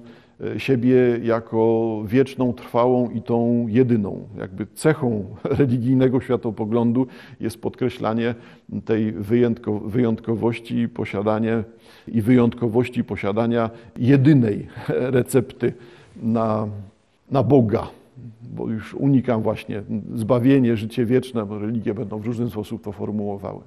e, 0.56 0.60
siebie 0.60 0.96
jako 1.24 2.02
wieczną, 2.06 2.54
trwałą 2.54 3.10
i 3.10 3.22
tą 3.22 3.68
jedyną. 3.68 4.28
Jakby 4.38 4.68
cechą 4.74 5.26
religijnego 5.60 6.22
światopoglądu 6.22 7.08
jest 7.40 7.62
podkreślanie 7.62 8.36
tej 8.86 9.14
wyjątkowości 9.86 10.90
posiadanie 10.90 11.64
i 12.08 12.22
wyjątkowości 12.22 13.04
posiadania 13.04 13.70
jedynej 13.98 14.68
recepty 15.18 15.74
na, 16.24 16.68
na 17.32 17.44
Boga. 17.44 18.01
Bo 18.42 18.70
już 18.70 18.94
unikam 18.94 19.42
właśnie 19.42 19.84
zbawienie, 20.16 20.78
życie 20.78 21.06
wieczne, 21.06 21.46
bo 21.46 21.60
religie 21.60 21.94
będą 21.94 22.20
w 22.20 22.26
różny 22.26 22.50
sposób 22.50 22.84
to 22.84 22.92
formułowały. 22.92 23.62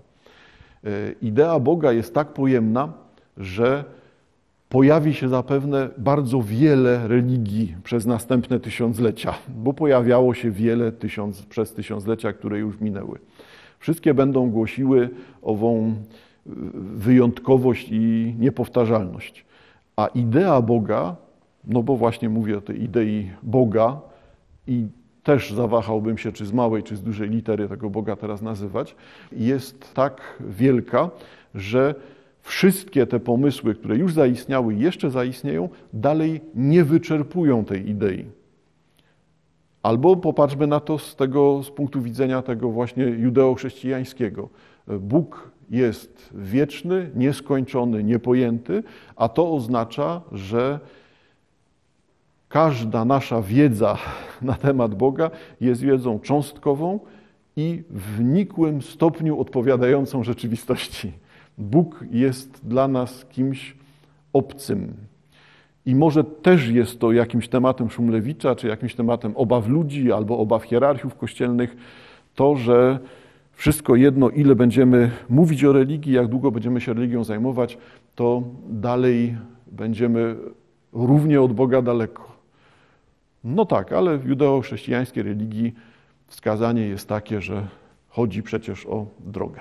E, 0.85 0.89
idea 1.23 1.61
Boga 1.61 1.93
jest 1.93 2.15
tak 2.15 2.33
pojemna, 2.33 2.93
że 3.37 3.85
pojawi 4.69 5.15
się 5.15 5.29
zapewne 5.29 5.89
bardzo 5.99 6.43
wiele 6.43 7.09
religii 7.09 7.77
przez 7.85 8.07
następne 8.07 8.61
tysiąclecia, 8.61 9.35
bo 9.49 9.73
pojawiało 9.73 10.35
się 10.35 10.51
wiele 10.51 10.93
tysiąc, 10.93 11.43
przez 11.43 11.73
tysiąclecia, 11.73 12.33
które 12.33 12.59
już 12.59 12.81
minęły. 12.81 13.19
Wszystkie 13.79 14.15
będą 14.15 14.51
głosiły 14.51 15.11
ową 15.43 15.95
wyjątkowość 16.97 17.89
i 17.91 18.35
niepowtarzalność. 18.39 19.45
A 19.97 20.07
idea 20.07 20.63
Boga, 20.63 21.17
no 21.65 21.83
bo 21.83 21.97
właśnie 21.97 22.29
mówię 22.29 22.59
o 22.59 22.61
tej 22.61 22.83
idei 22.83 23.31
Boga 23.43 24.01
i 24.67 24.87
też 25.23 25.53
zawahałbym 25.53 26.19
się, 26.19 26.33
czy 26.33 26.47
z 26.47 26.53
małej, 26.53 26.83
czy 26.83 26.97
z 26.97 27.03
dużej 27.03 27.31
litery 27.31 27.69
tego 27.69 27.91
Boga 27.91 28.17
teraz 28.17 28.43
nazywać, 28.43 28.97
jest 29.33 29.95
tak 29.95 30.39
wielka, 30.41 31.11
że 31.55 31.95
wszystkie 32.41 33.07
te 33.07 33.21
pomysły, 33.21 33.75
które 33.75 33.97
już 33.97 34.13
zaistniały 34.13 34.75
i 34.75 34.81
jeszcze 34.81 35.11
zaistnieją, 35.11 35.69
dalej 35.93 36.41
nie 36.55 36.85
wyczerpują 36.85 37.65
tej 37.65 37.91
idei. 37.91 38.25
Albo 39.83 40.17
popatrzmy 40.17 40.67
na 40.67 40.81
to 40.81 40.99
z 40.99 41.17
tego 41.17 41.63
z 41.63 41.71
punktu 41.71 42.03
widzenia 42.03 42.43
tego 42.43 42.71
właśnie 42.71 43.05
judeo-chrześcijańskiego. 43.05 44.49
Bóg 45.01 45.51
jest 45.71 46.31
wieczny, 46.35 47.11
nieskończony, 47.15 48.05
niepojęty, 48.05 48.83
a 49.17 49.29
to 49.29 49.53
oznacza, 49.53 50.21
że 50.33 50.81
każda 52.55 53.05
nasza 53.05 53.43
wiedza 53.43 53.99
na 54.43 54.55
temat 54.55 54.95
Boga 54.95 55.31
jest 55.61 55.81
wiedzą 55.83 56.21
cząstkową 56.21 57.01
i 57.57 57.83
w 57.91 58.21
nikłym 58.21 58.83
stopniu 58.83 59.41
odpowiadającą 59.41 60.25
rzeczywistości. 60.25 61.13
Bóg 61.59 62.05
jest 62.11 62.61
dla 62.67 62.89
nas 62.89 63.25
kimś 63.25 63.77
obcym. 64.33 64.95
I 65.87 65.95
może 65.95 66.25
też 66.25 66.69
jest 66.69 67.01
to 67.01 67.13
jakimś 67.13 67.49
tematem 67.49 67.91
Szumlewicza, 67.91 68.55
czy 68.55 68.69
jakimś 68.69 68.95
tematem 68.95 69.37
obaw 69.37 69.69
ludzi 69.69 70.13
albo 70.13 70.39
obaw 70.39 70.63
hierarchiów 70.63 71.17
kościelnych, 71.17 71.77
to, 72.35 72.57
że 72.57 72.99
wszystko 73.53 73.97
jedno, 73.97 74.31
ile 74.31 74.55
będziemy 74.55 75.11
mówić 75.29 75.65
o 75.65 75.73
religii, 75.73 76.13
jak 76.13 76.27
długo 76.27 76.51
będziemy 76.51 76.81
się 76.81 76.93
religią 76.93 77.25
zajmować, 77.25 77.79
to 78.15 78.43
dalej 78.69 79.37
będziemy 79.67 80.37
równie 80.93 81.43
od 81.43 81.53
Boga 81.53 81.83
daleko. 81.83 82.34
No 83.45 83.65
tak, 83.65 83.93
ale 83.93 84.19
w 84.19 84.27
judeo-chrześcijańskiej 84.27 85.23
religii 85.23 85.75
wskazanie 86.27 86.87
jest 86.87 87.09
takie, 87.09 87.41
że 87.41 87.69
chodzi 88.09 88.43
przecież 88.43 88.87
o 88.87 89.07
drogę. 89.21 89.61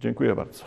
Dziękuję 0.00 0.34
bardzo. 0.34 0.64